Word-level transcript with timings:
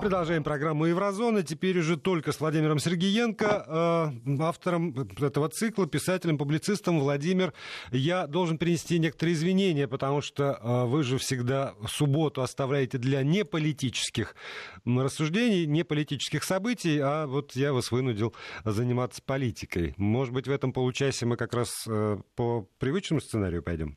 Продолжаем 0.00 0.44
программу 0.44 0.86
«Еврозона». 0.86 1.42
Теперь 1.42 1.78
уже 1.78 1.96
только 1.96 2.32
с 2.32 2.40
Владимиром 2.40 2.78
Сергеенко, 2.78 4.12
э, 4.26 4.42
автором 4.42 4.94
этого 5.20 5.48
цикла, 5.48 5.86
писателем, 5.86 6.38
публицистом. 6.38 7.00
Владимир, 7.00 7.52
я 7.90 8.26
должен 8.26 8.58
принести 8.58 8.98
некоторые 8.98 9.34
извинения, 9.34 9.88
потому 9.88 10.20
что 10.20 10.60
э, 10.60 10.84
вы 10.86 11.02
же 11.02 11.18
всегда 11.18 11.74
субботу 11.88 12.42
оставляете 12.42 12.98
для 12.98 13.22
неполитических 13.22 14.36
рассуждений, 14.84 15.66
неполитических 15.66 16.44
событий, 16.44 16.98
а 16.98 17.26
вот 17.26 17.56
я 17.56 17.72
вас 17.72 17.90
вынудил 17.90 18.34
заниматься 18.64 19.22
политикой. 19.24 19.94
Может 19.96 20.34
быть, 20.34 20.46
в 20.46 20.50
этом 20.50 20.72
получасе 20.72 21.26
мы 21.26 21.36
как 21.36 21.54
раз 21.54 21.70
э, 21.88 22.18
по 22.34 22.68
привычному 22.78 23.20
сценарию 23.20 23.62
пойдем? 23.62 23.96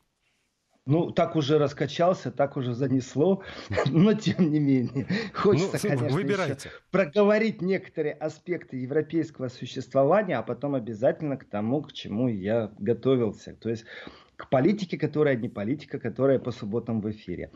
Ну, 0.90 1.12
так 1.12 1.36
уже 1.36 1.60
раскачался, 1.60 2.32
так 2.32 2.58
уже 2.58 2.74
занесло, 2.74 3.44
но 3.92 4.16
тем 4.16 4.50
не 4.52 4.60
менее. 4.60 5.06
Хочется, 5.36 5.78
ну, 5.84 5.98
конечно, 5.98 6.18
выбирайте. 6.18 6.72
проговорить 6.90 7.62
некоторые 7.62 8.16
аспекты 8.16 8.78
европейского 8.78 9.50
существования, 9.50 10.40
а 10.40 10.42
потом 10.42 10.74
обязательно 10.74 11.38
к 11.38 11.46
тому, 11.46 11.84
к 11.84 11.94
чему 11.94 12.28
я 12.28 12.72
готовился. 12.80 13.54
То 13.54 13.70
есть 13.70 13.86
к 14.40 14.50
политике, 14.50 14.98
которая 14.98 15.36
не 15.36 15.50
политика, 15.50 16.00
которая 16.00 16.40
по 16.40 16.52
субботам 16.52 17.02
в 17.02 17.12
эфире. 17.12 17.52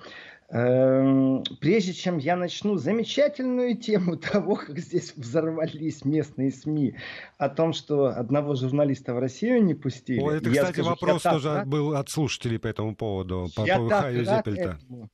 Эм, 0.49 1.41
прежде 1.61 1.93
чем 1.93 2.17
я 2.17 2.35
начну 2.35 2.75
замечательную 2.75 3.77
тему 3.77 4.17
того, 4.33 4.55
как 4.55 4.77
здесь 4.77 5.13
взорвались 5.15 6.03
местные 6.03 6.51
СМИ, 6.51 6.97
о 7.37 7.47
том, 7.47 7.71
что 7.71 8.07
одного 8.07 8.55
журналиста 8.55 9.13
в 9.13 9.19
Россию 9.19 9.63
не 9.63 9.75
пустили. 9.75 10.19
О, 10.19 10.31
это, 10.31 10.49
кстати, 10.49 10.73
скажу, 10.73 10.89
вопрос 10.89 11.21
тоже 11.21 11.53
так, 11.53 11.67
был 11.67 11.95
от 11.95 12.09
слушателей 12.09 12.59
по 12.59 12.67
этому 12.67 12.97
поводу, 12.97 13.47
по 13.55 13.65
поводу 13.65 13.89
Хаю 13.89 14.25
Зеппельта. 14.25 14.77
Этому. 14.83 15.09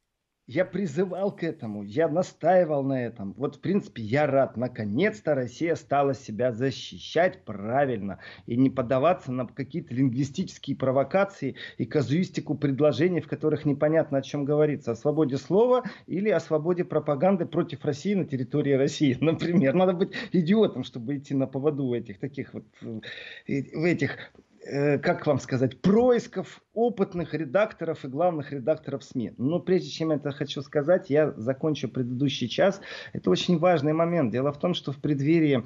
Я 0.52 0.66
призывал 0.66 1.32
к 1.32 1.44
этому, 1.44 1.84
я 1.84 2.08
настаивал 2.08 2.82
на 2.82 3.06
этом. 3.06 3.34
Вот, 3.38 3.58
в 3.58 3.60
принципе, 3.60 4.02
я 4.02 4.26
рад. 4.26 4.58
Наконец-то 4.58 5.36
Россия 5.36 5.76
стала 5.76 6.16
себя 6.16 6.52
защищать 6.52 7.46
правильно 7.46 8.18
и 8.48 8.58
не 8.58 8.72
поддаваться 8.72 9.32
на 9.32 9.46
какие-то 9.46 9.94
лингвистические 9.94 10.76
провокации 10.76 11.56
и 11.78 11.86
казуистику 11.86 12.56
предложений, 12.56 13.22
в 13.22 13.28
которых 13.28 13.64
непонятно 13.64 14.18
о 14.18 14.22
чем 14.24 14.44
говорится. 14.44 14.94
О 14.94 14.96
свободе 14.96 15.38
слова 15.38 15.84
или 16.08 16.30
о 16.30 16.40
свободе 16.40 16.84
пропаганды 16.84 17.46
против 17.46 17.86
России 17.86 18.16
на 18.16 18.26
территории 18.26 18.74
России. 18.74 19.16
Например, 19.22 19.76
надо 19.76 19.94
быть 19.94 20.14
идиотом, 20.32 20.84
чтобы 20.84 21.18
идти 21.18 21.36
на 21.36 21.46
поводу 21.46 21.94
этих 21.94 22.18
таких 22.18 22.56
вот 22.56 22.66
в 22.82 23.84
этих 23.84 24.18
Э, 24.34 24.49
как 24.62 25.26
вам 25.26 25.40
сказать, 25.40 25.82
происков 25.82 26.62
опытных 26.74 27.34
редакторов 27.34 28.04
и 28.06 28.08
главных 28.08 28.52
редакторов 28.52 29.04
СМИ. 29.04 29.34
Но 29.38 29.60
прежде 29.60 29.90
чем 29.90 30.12
это 30.12 30.32
хочу 30.32 30.62
сказать, 30.62 31.10
я 31.10 31.32
закончу 31.32 31.88
предыдущий 31.88 32.48
час. 32.48 32.82
Это 33.14 33.30
очень 33.30 33.58
важный 33.58 33.94
момент. 33.94 34.32
Дело 34.32 34.52
в 34.52 34.60
том, 34.60 34.74
что 34.74 34.92
в 34.92 34.98
преддверии 34.98 35.66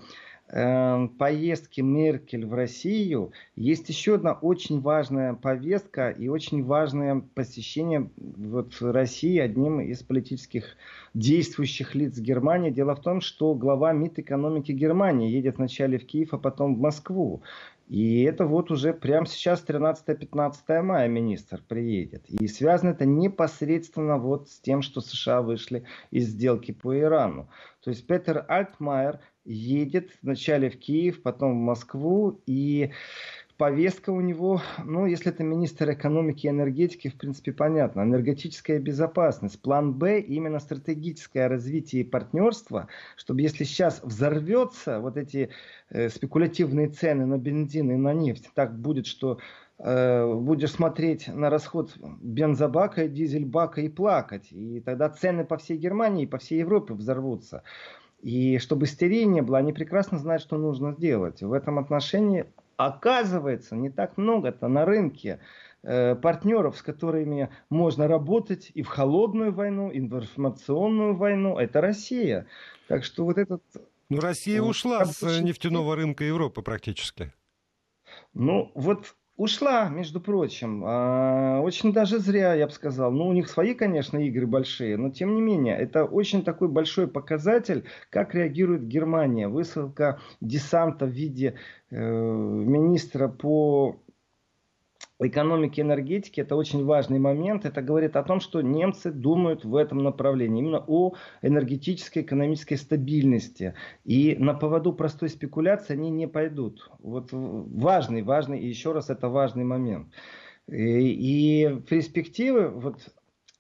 э, 0.50 1.08
поездки 1.18 1.82
Меркель 1.82 2.46
в 2.46 2.54
Россию 2.54 3.32
есть 3.56 3.90
еще 3.90 4.16
одна 4.16 4.34
очень 4.34 4.80
важная 4.80 5.34
повестка 5.34 6.10
и 6.10 6.28
очень 6.28 6.64
важное 6.64 7.24
посещение 7.34 8.10
вот 8.18 8.76
России 8.82 9.40
одним 9.40 9.82
из 9.82 10.04
политических 10.04 10.78
действующих 11.14 11.96
лиц 11.96 12.18
Германии. 12.18 12.72
Дело 12.72 12.96
в 12.96 13.02
том, 13.02 13.22
что 13.22 13.54
глава 13.56 13.94
МИД 13.94 14.20
экономики 14.20 14.72
Германии 14.72 15.32
едет 15.32 15.58
вначале 15.58 15.98
в 15.98 16.06
Киев, 16.06 16.34
а 16.34 16.38
потом 16.38 16.76
в 16.76 16.80
Москву. 16.80 17.44
И 17.88 18.24
это 18.24 18.46
вот 18.46 18.72
уже 18.72 18.94
прямо 18.94 19.26
сейчас 19.26 19.64
13-15 19.68 20.82
мая 20.82 21.08
министр 21.08 21.62
приедет. 21.68 22.24
И 22.30 22.48
связано 22.48 22.92
это 22.92 23.06
непосредственно 23.06 24.18
вот 24.18 24.50
с 24.50 24.60
тем, 24.60 24.82
что 24.82 25.02
США 25.02 25.42
вышли 25.42 25.86
из 26.10 26.28
сделки 26.28 26.72
по 26.72 26.98
Ирану. 26.98 27.50
То 27.84 27.90
есть 27.90 28.08
Петер 28.08 28.46
Альтмайер 28.48 29.20
едет 29.46 30.12
вначале 30.22 30.70
в 30.70 30.80
Киев, 30.80 31.22
потом 31.22 31.54
в 31.54 31.62
Москву. 31.62 32.42
И 32.46 32.92
повестка 33.58 34.10
у 34.10 34.22
него, 34.22 34.62
ну, 34.84 35.06
если 35.06 35.32
это 35.32 35.44
министр 35.44 35.92
экономики 35.92 36.48
и 36.48 36.50
энергетики, 36.50 37.10
в 37.10 37.16
принципе, 37.16 37.52
понятно. 37.52 38.02
Энергетическая 38.02 38.80
безопасность. 38.80 39.62
План 39.62 39.94
Б 39.94 40.20
именно 40.20 40.60
стратегическое 40.60 41.48
развитие 41.48 42.02
и 42.02 42.06
партнерство, 42.06 42.88
чтобы 43.16 43.42
если 43.42 43.64
сейчас 43.64 44.02
взорвется 44.04 45.00
вот 45.00 45.18
эти 45.18 45.50
э, 45.90 46.10
спекулятивные 46.10 46.90
цены 46.90 47.26
на 47.26 47.38
бензин 47.38 47.92
и 47.92 47.96
на 47.96 48.14
нефть, 48.14 48.50
так 48.56 48.78
будет, 48.80 49.06
что 49.06 49.40
э, 49.78 50.34
будешь 50.34 50.72
смотреть 50.72 51.28
на 51.28 51.50
расход 51.50 51.96
бензобака, 52.22 53.08
дизельбака 53.08 53.82
и 53.82 53.90
плакать. 53.90 54.52
И 54.52 54.82
тогда 54.82 55.10
цены 55.10 55.46
по 55.46 55.58
всей 55.58 55.78
Германии 55.78 56.24
и 56.24 56.28
по 56.28 56.40
всей 56.40 56.60
Европе 56.60 56.94
взорвутся. 56.94 57.64
И 58.22 58.58
чтобы 58.58 58.86
истерии 58.86 59.24
не 59.24 59.42
было, 59.42 59.58
они 59.58 59.74
прекрасно 59.74 60.18
знают, 60.18 60.42
что 60.42 60.58
нужно 60.58 60.94
сделать. 60.94 61.42
В 61.42 61.52
этом 61.52 61.78
отношении 61.78 62.46
Оказывается, 62.78 63.76
не 63.76 63.90
так 63.90 64.18
много-то 64.18 64.68
на 64.68 64.86
рынке 64.86 65.40
э, 65.84 66.16
партнеров, 66.16 66.78
с 66.78 66.82
которыми 66.82 67.50
можно 67.70 68.08
работать 68.08 68.72
и 68.74 68.82
в 68.82 68.88
холодную 68.88 69.54
войну, 69.54 69.92
и 69.92 70.00
в 70.00 70.04
информационную 70.04 71.16
войну. 71.16 71.58
Это 71.58 71.82
Россия. 71.82 72.48
Так 72.88 73.04
что 73.04 73.26
вот 73.26 73.38
этот... 73.38 73.64
Ну, 74.10 74.20
Россия 74.20 74.62
вот, 74.62 74.70
ушла 74.70 75.06
с 75.06 75.22
нефтяного 75.42 75.96
рынка 75.96 76.24
Европы 76.24 76.62
практически. 76.62 77.32
Ну, 78.34 78.72
вот 78.76 79.16
Ушла, 79.36 79.90
между 79.90 80.22
прочим. 80.22 80.84
А, 80.86 81.60
очень 81.62 81.92
даже 81.92 82.20
зря, 82.20 82.54
я 82.54 82.68
бы 82.68 82.72
сказал. 82.72 83.12
Ну, 83.12 83.28
у 83.28 83.34
них 83.34 83.50
свои, 83.50 83.74
конечно, 83.74 84.20
игры 84.20 84.46
большие, 84.46 84.96
но 84.96 85.10
тем 85.10 85.34
не 85.34 85.42
менее, 85.42 85.76
это 85.76 86.06
очень 86.06 86.44
такой 86.44 86.68
большой 86.68 87.08
показатель, 87.08 87.84
как 88.12 88.36
реагирует 88.36 88.88
Германия. 88.88 89.48
Высылка 89.48 90.20
десанта 90.40 91.06
в 91.08 91.10
виде 91.10 91.56
э, 91.90 91.98
министра 91.98 93.28
по 93.28 94.03
экономики 95.28 95.80
и 95.80 95.84
энергетики 95.84 96.42
это 96.42 96.56
очень 96.56 96.86
важный 96.86 97.20
момент. 97.20 97.66
Это 97.66 97.82
говорит 97.82 98.16
о 98.16 98.24
том, 98.24 98.40
что 98.40 98.62
немцы 98.62 99.12
думают 99.12 99.66
в 99.66 99.76
этом 99.76 100.00
направлении, 100.00 100.60
именно 100.62 100.84
о 100.88 101.14
энергетической 101.42 102.20
экономической 102.24 102.76
стабильности. 102.76 103.74
И 104.04 104.36
на 104.38 104.54
поводу 104.54 104.94
простой 104.94 105.30
спекуляции 105.30 105.94
они 105.94 106.10
не 106.10 106.28
пойдут. 106.28 106.90
Вот 107.00 107.30
важный, 107.32 108.22
важный, 108.22 108.60
и 108.60 108.68
еще 108.68 108.92
раз 108.92 109.10
это 109.10 109.30
важный 109.30 109.64
момент. 109.64 110.08
И, 110.68 110.76
и 110.76 111.82
перспективы 111.82 112.70
вот, 112.70 112.98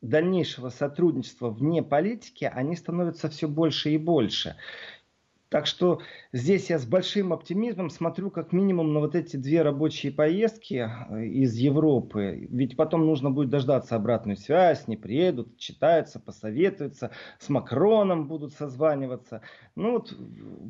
дальнейшего 0.03 0.69
сотрудничества 0.69 1.49
вне 1.49 1.81
политики, 1.81 2.49
они 2.53 2.75
становятся 2.75 3.29
все 3.29 3.47
больше 3.47 3.91
и 3.91 3.97
больше. 3.97 4.57
Так 5.53 5.67
что 5.67 5.99
здесь 6.31 6.71
я 6.71 6.79
с 6.79 6.85
большим 6.87 7.31
оптимизмом 7.31 7.91
смотрю 7.91 8.31
как 8.31 8.53
минимум 8.53 8.91
на 8.91 9.01
вот 9.01 9.13
эти 9.13 9.35
две 9.35 9.61
рабочие 9.61 10.11
поездки 10.11 10.89
э, 11.11 11.25
из 11.25 11.53
Европы. 11.53 12.47
Ведь 12.49 12.75
потом 12.75 13.05
нужно 13.05 13.29
будет 13.29 13.51
дождаться 13.51 13.95
обратную 13.95 14.35
связь, 14.35 14.87
не 14.87 14.97
приедут, 14.97 15.55
читаются, 15.59 16.19
посоветуются, 16.19 17.11
с 17.37 17.49
Макроном 17.49 18.27
будут 18.27 18.53
созваниваться. 18.53 19.41
Ну 19.75 19.91
вот 19.91 20.17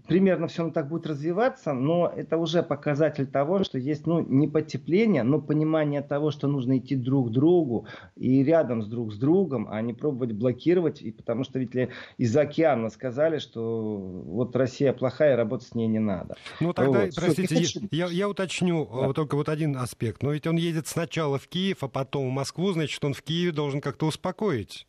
примерно 0.05 0.47
все 0.47 0.69
так 0.69 0.89
будет 0.89 1.07
развиваться, 1.07 1.71
но 1.71 2.11
это 2.13 2.37
уже 2.37 2.61
показатель 2.61 3.25
того, 3.25 3.63
что 3.63 3.77
есть 3.77 4.05
ну, 4.05 4.19
не 4.19 4.49
потепление, 4.49 5.23
но 5.23 5.39
понимание 5.39 6.01
того, 6.01 6.29
что 6.29 6.49
нужно 6.49 6.77
идти 6.77 6.97
друг 6.97 7.29
к 7.29 7.31
другу 7.31 7.87
и 8.17 8.43
рядом 8.43 8.81
с 8.81 8.87
друг 8.87 9.13
с 9.13 9.17
другом, 9.17 9.65
а 9.71 9.81
не 9.81 9.93
пробовать 9.93 10.33
блокировать. 10.33 11.01
И 11.01 11.11
потому 11.11 11.45
что 11.45 11.59
ведь 11.59 11.71
из 12.17 12.35
океана 12.35 12.89
сказали, 12.89 13.37
что 13.37 13.97
вот 13.97 14.53
Россия 14.57 14.72
Россия 14.73 14.91
плохая, 14.91 15.35
работать 15.35 15.67
с 15.67 15.75
ней 15.75 15.87
не 15.87 15.99
надо. 15.99 16.35
Ну 16.59 16.73
тогда, 16.73 17.01
вот. 17.01 17.15
простите, 17.15 17.87
я, 17.91 18.07
я 18.07 18.27
уточню 18.27 18.85
да. 18.85 19.07
вот 19.07 19.15
только 19.15 19.35
вот 19.35 19.47
один 19.47 19.77
аспект. 19.77 20.23
Но 20.23 20.31
ведь 20.31 20.47
он 20.47 20.55
едет 20.55 20.87
сначала 20.87 21.37
в 21.37 21.47
Киев, 21.47 21.83
а 21.83 21.87
потом 21.87 22.27
в 22.27 22.31
Москву, 22.31 22.71
значит, 22.73 23.03
он 23.05 23.13
в 23.13 23.21
Киеве 23.21 23.51
должен 23.51 23.81
как-то 23.81 24.07
успокоить. 24.07 24.87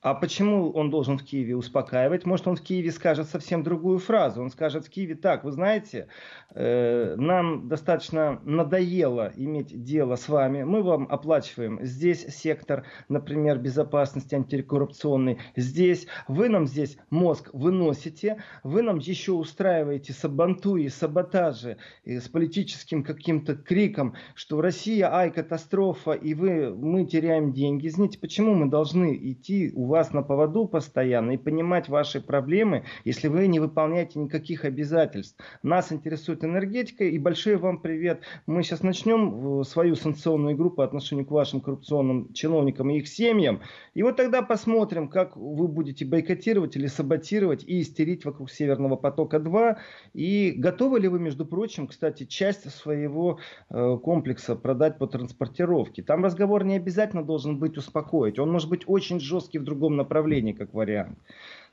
А 0.00 0.14
почему 0.14 0.70
он 0.70 0.90
должен 0.90 1.18
в 1.18 1.24
Киеве 1.24 1.56
успокаивать? 1.56 2.24
Может, 2.24 2.46
он 2.46 2.54
в 2.54 2.62
Киеве 2.62 2.92
скажет 2.92 3.28
совсем 3.28 3.64
другую 3.64 3.98
фразу. 3.98 4.40
Он 4.40 4.48
скажет 4.48 4.86
в 4.86 4.90
Киеве 4.90 5.16
так, 5.16 5.42
вы 5.42 5.50
знаете, 5.50 6.06
э, 6.54 7.16
нам 7.16 7.66
достаточно 7.66 8.40
надоело 8.44 9.32
иметь 9.34 9.82
дело 9.82 10.14
с 10.14 10.28
вами. 10.28 10.62
Мы 10.62 10.84
вам 10.84 11.08
оплачиваем 11.10 11.80
здесь 11.82 12.24
сектор, 12.28 12.86
например, 13.08 13.58
безопасности 13.58 14.36
антикоррупционный. 14.36 15.40
Здесь 15.56 16.06
вы 16.28 16.48
нам 16.48 16.68
здесь 16.68 16.96
мозг 17.10 17.50
выносите. 17.52 18.44
Вы 18.62 18.82
нам 18.82 18.98
еще 18.98 19.32
устраиваете 19.32 20.12
сабантуи, 20.12 20.86
саботажи 20.86 21.76
э, 22.04 22.20
с 22.20 22.28
политическим 22.28 23.02
каким-то 23.02 23.56
криком, 23.56 24.14
что 24.36 24.60
Россия, 24.60 25.12
ай, 25.12 25.32
катастрофа, 25.32 26.12
и 26.12 26.34
вы, 26.34 26.72
мы 26.72 27.04
теряем 27.04 27.52
деньги. 27.52 27.88
Знаете, 27.88 28.20
почему 28.20 28.54
мы 28.54 28.70
должны 28.70 29.16
идти 29.16 29.72
вас 29.88 30.12
на 30.12 30.22
поводу 30.22 30.66
постоянно 30.66 31.32
и 31.32 31.36
понимать 31.36 31.88
ваши 31.88 32.20
проблемы, 32.20 32.84
если 33.04 33.28
вы 33.28 33.46
не 33.46 33.60
выполняете 33.60 34.18
никаких 34.18 34.64
обязательств. 34.64 35.40
Нас 35.62 35.92
интересует 35.92 36.44
энергетика 36.44 37.04
и 37.04 37.18
большой 37.18 37.56
вам 37.56 37.80
привет. 37.80 38.22
Мы 38.46 38.62
сейчас 38.62 38.82
начнем 38.82 39.60
э, 39.60 39.64
свою 39.64 39.96
санкционную 39.96 40.54
игру 40.54 40.70
по 40.70 40.84
отношению 40.84 41.26
к 41.26 41.30
вашим 41.30 41.60
коррупционным 41.60 42.32
чиновникам 42.32 42.90
и 42.90 42.98
их 42.98 43.08
семьям. 43.08 43.60
И 43.94 44.02
вот 44.02 44.16
тогда 44.16 44.42
посмотрим, 44.42 45.08
как 45.08 45.36
вы 45.36 45.68
будете 45.68 46.04
бойкотировать 46.04 46.76
или 46.76 46.86
саботировать 46.86 47.64
и 47.64 47.80
истерить 47.80 48.24
вокруг 48.24 48.50
Северного 48.50 48.96
потока-2. 48.96 49.76
И 50.14 50.52
готовы 50.56 51.00
ли 51.00 51.08
вы, 51.08 51.18
между 51.18 51.46
прочим, 51.46 51.86
кстати, 51.86 52.24
часть 52.24 52.70
своего 52.70 53.38
э, 53.70 53.98
комплекса 54.02 54.54
продать 54.54 54.98
по 54.98 55.06
транспортировке? 55.06 56.02
Там 56.02 56.24
разговор 56.24 56.64
не 56.64 56.76
обязательно 56.76 57.24
должен 57.24 57.58
быть 57.58 57.76
успокоить. 57.76 58.38
Он 58.38 58.52
может 58.52 58.68
быть 58.68 58.82
очень 58.86 59.20
жесткий 59.20 59.58
в 59.58 59.64
другом 59.64 59.77
направлении, 59.96 60.52
как 60.52 60.74
вариант. 60.74 61.18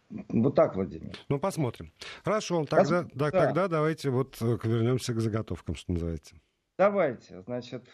Вот 0.10 0.56
так, 0.56 0.76
Владимир. 0.76 1.16
Ну, 1.30 1.40
посмотрим. 1.40 1.92
Хорошо, 2.24 2.64
тогда, 2.66 3.04
Пос... 3.04 3.12
да, 3.14 3.32
да. 3.32 3.46
тогда 3.46 3.68
давайте 3.68 4.10
вот 4.10 4.38
э, 4.40 4.58
вернемся 4.64 5.14
к 5.14 5.20
заготовкам, 5.20 5.76
что 5.76 5.94
называется. 5.94 6.36
Давайте, 6.78 7.42
значит, 7.44 7.88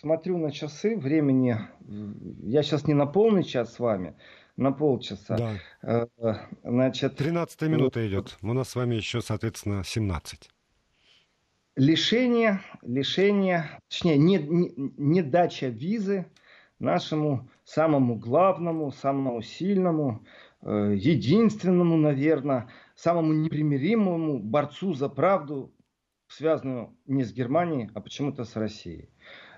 смотрю 0.00 0.36
на 0.38 0.50
часы, 0.50 0.96
времени, 0.96 1.56
я 2.42 2.64
сейчас 2.64 2.86
не 2.88 2.94
на 2.94 3.06
полный 3.06 3.44
час 3.44 3.74
с 3.74 3.78
вами, 3.78 4.16
на 4.56 4.72
полчаса. 4.72 5.36
Да. 5.82 6.08
Э, 6.20 6.34
значит, 6.64 7.16
13 7.16 7.62
минута 7.62 8.00
ну, 8.00 8.06
идет, 8.08 8.36
у 8.42 8.52
нас 8.52 8.70
с 8.70 8.74
вами 8.74 8.96
еще, 8.96 9.22
соответственно, 9.22 9.84
17. 9.84 10.50
Лишение, 11.76 12.62
лишение, 12.82 13.78
точнее, 13.88 14.18
не, 14.18 14.38
не, 14.38 14.72
не 14.96 15.22
дача 15.22 15.68
визы 15.68 16.26
нашему 16.78 17.48
самому 17.64 18.16
главному, 18.16 18.92
самому 18.92 19.42
сильному, 19.42 20.24
э, 20.62 20.94
единственному, 20.96 21.96
наверное, 21.96 22.68
самому 22.94 23.32
непримиримому 23.32 24.38
борцу 24.38 24.94
за 24.94 25.08
правду, 25.08 25.72
связанную 26.28 26.96
не 27.06 27.24
с 27.24 27.32
Германией, 27.32 27.90
а 27.94 28.00
почему-то 28.00 28.44
с 28.44 28.56
Россией. 28.56 29.08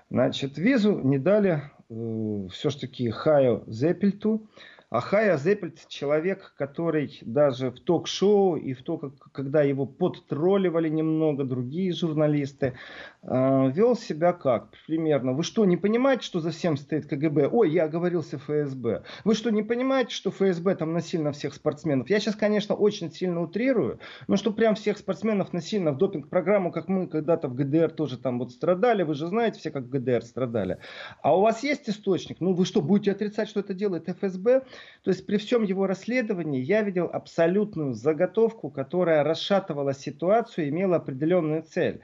Значит, 0.09 0.57
визу 0.57 0.99
не 0.99 1.19
дали 1.19 1.61
э, 1.89 2.47
все-таки 2.51 3.09
Хайо 3.09 3.63
Зеппельту, 3.67 4.49
а 4.89 5.01
Хая 5.01 5.37
Зеппельт 5.37 5.87
человек, 5.87 6.53
который 6.57 7.19
даже 7.21 7.69
в 7.69 7.79
ток-шоу 7.79 8.55
и 8.55 8.73
в 8.73 8.81
то, 8.81 8.97
как, 8.97 9.13
когда 9.31 9.61
его 9.61 9.85
подтролливали 9.85 10.89
немного 10.89 11.43
другие 11.43 11.93
журналисты, 11.93 12.73
э, 13.21 13.71
вел 13.71 13.95
себя 13.95 14.33
как? 14.33 14.71
Примерно. 14.87 15.33
Вы 15.33 15.43
что, 15.43 15.63
не 15.65 15.77
понимаете, 15.77 16.23
что 16.23 16.39
за 16.39 16.49
всем 16.49 16.75
стоит 16.75 17.05
КГБ? 17.05 17.49
Ой, 17.51 17.69
я 17.69 17.83
оговорился 17.83 18.39
ФСБ. 18.39 19.03
Вы 19.25 19.35
что, 19.35 19.51
не 19.51 19.61
понимаете, 19.61 20.15
что 20.15 20.31
ФСБ 20.31 20.75
там 20.75 20.93
насильно 20.93 21.31
всех 21.33 21.53
спортсменов? 21.53 22.09
Я 22.09 22.19
сейчас, 22.19 22.35
конечно, 22.35 22.73
очень 22.73 23.11
сильно 23.11 23.41
утрирую, 23.41 23.99
но 24.27 24.37
что 24.37 24.51
прям 24.51 24.73
всех 24.73 24.97
спортсменов 24.97 25.53
насильно 25.53 25.91
в 25.91 25.97
допинг-программу, 25.97 26.71
как 26.71 26.87
мы 26.87 27.07
когда-то 27.07 27.47
в 27.47 27.53
ГДР 27.53 27.91
тоже 27.91 28.17
там 28.17 28.39
вот 28.39 28.51
страдали, 28.51 29.03
вы 29.03 29.13
же 29.13 29.27
знаете 29.27 29.59
все, 29.59 29.69
как 29.69 29.83
в 29.83 29.89
ГДР 29.89 30.23
страдали. 30.23 30.79
А 31.21 31.37
у 31.37 31.41
вас 31.41 31.61
есть 31.61 31.87
источник? 31.87 32.37
Ну 32.39 32.53
вы 32.53 32.65
что, 32.65 32.81
будете 32.81 33.11
отрицать, 33.11 33.49
что 33.49 33.59
это 33.59 33.75
делает 33.75 34.09
ФСБ? 34.09 34.63
То 35.03 35.11
есть 35.11 35.25
при 35.25 35.37
всем 35.37 35.63
его 35.63 35.87
расследовании 35.87 36.61
я 36.61 36.81
видел 36.81 37.09
абсолютную 37.11 37.93
заготовку, 37.93 38.69
которая 38.69 39.23
расшатывала 39.23 39.93
ситуацию, 39.93 40.69
имела 40.69 40.97
определенную 40.97 41.63
цель 41.63 42.01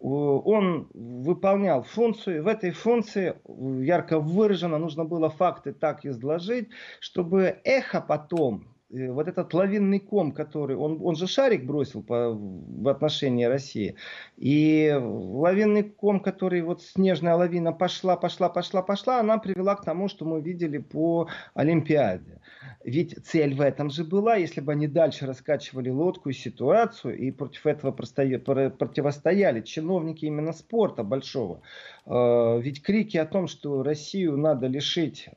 он 0.00 0.88
выполнял 0.94 1.82
функцию. 1.82 2.44
В 2.44 2.46
этой 2.46 2.70
функции 2.70 3.34
ярко 3.84 4.20
выражено 4.20 4.78
нужно 4.78 5.04
было 5.04 5.28
факты 5.28 5.72
так 5.72 6.04
изложить, 6.06 6.68
чтобы 7.00 7.60
эхо 7.64 8.00
потом 8.00 8.68
Э, 8.68 8.77
вот 8.90 9.28
этот 9.28 9.52
лавинный 9.52 10.00
ком, 10.00 10.32
который, 10.32 10.76
он, 10.76 10.98
он 11.02 11.14
же 11.14 11.26
шарик 11.26 11.64
бросил 11.64 12.02
по, 12.02 12.30
в 12.32 12.88
отношении 12.88 13.44
России, 13.44 13.96
и 14.36 14.92
лавинный 14.98 15.82
ком, 15.82 16.20
который 16.20 16.62
вот 16.62 16.82
снежная 16.82 17.34
лавина 17.34 17.72
пошла, 17.72 18.16
пошла, 18.16 18.48
пошла, 18.48 18.82
пошла, 18.82 19.20
она 19.20 19.38
привела 19.38 19.74
к 19.76 19.84
тому, 19.84 20.08
что 20.08 20.24
мы 20.24 20.40
видели 20.40 20.78
по 20.78 21.28
Олимпиаде. 21.54 22.40
Ведь 22.84 23.16
цель 23.26 23.54
в 23.54 23.60
этом 23.60 23.90
же 23.90 24.04
была, 24.04 24.36
если 24.36 24.60
бы 24.60 24.72
они 24.72 24.86
дальше 24.86 25.26
раскачивали 25.26 25.90
лодку 25.90 26.30
и 26.30 26.32
ситуацию, 26.32 27.18
и 27.18 27.30
против 27.30 27.66
этого 27.66 27.90
противостояли 27.90 29.60
чиновники 29.60 30.24
именно 30.24 30.52
спорта 30.52 31.02
большого. 31.02 31.60
Э, 32.06 32.60
ведь 32.60 32.82
крики 32.82 33.16
о 33.16 33.26
том, 33.26 33.48
что 33.48 33.82
Россию 33.82 34.38
надо 34.38 34.68
лишить 34.68 35.28
э, 35.28 35.30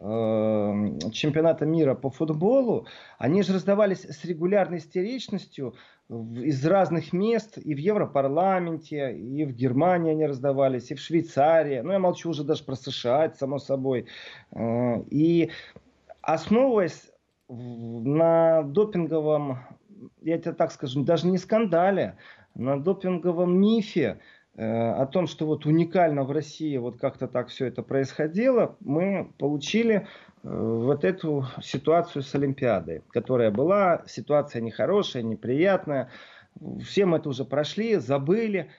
чемпионата 1.11 1.65
мира 1.65 1.95
по 1.95 2.09
футболу, 2.09 2.87
они 3.17 3.40
же 3.43 3.53
раздавались 3.53 4.05
с 4.05 4.25
регулярной 4.25 4.77
истеричностью 4.77 5.75
из 6.09 6.65
разных 6.65 7.13
мест, 7.13 7.57
и 7.57 7.73
в 7.73 7.77
Европарламенте, 7.77 9.15
и 9.15 9.45
в 9.45 9.53
Германии 9.53 10.11
они 10.11 10.25
раздавались, 10.25 10.91
и 10.91 10.95
в 10.95 10.99
Швейцарии. 10.99 11.79
Ну, 11.79 11.91
я 11.93 11.99
молчу 11.99 12.29
уже 12.29 12.43
даже 12.43 12.63
про 12.63 12.75
США, 12.75 13.31
само 13.37 13.59
собой. 13.59 14.07
Э, 14.51 15.01
и 15.09 15.51
основываясь 16.21 17.11
на 17.47 18.63
допинговом, 18.63 19.59
я 20.21 20.37
тебе 20.37 20.53
так 20.53 20.71
скажу, 20.71 21.03
даже 21.03 21.27
не 21.27 21.37
скандале, 21.37 22.17
на 22.55 22.81
допинговом 22.81 23.59
мифе, 23.59 24.19
о 24.55 25.05
том, 25.05 25.27
что 25.27 25.45
вот 25.45 25.65
уникально 25.65 26.23
в 26.23 26.31
России 26.31 26.75
вот 26.77 26.97
как-то 26.97 27.27
так 27.27 27.47
все 27.47 27.67
это 27.67 27.83
происходило, 27.83 28.75
мы 28.81 29.31
получили 29.37 29.95
э, 29.95 30.03
вот 30.43 31.05
эту 31.05 31.45
ситуацию 31.61 32.21
с 32.21 32.35
Олимпиадой, 32.35 33.01
которая 33.11 33.49
была, 33.49 34.03
ситуация 34.07 34.61
нехорошая, 34.61 35.23
неприятная, 35.23 36.09
все 36.83 37.05
мы 37.05 37.17
это 37.17 37.29
уже 37.29 37.45
прошли, 37.45 37.95
забыли. 37.95 38.71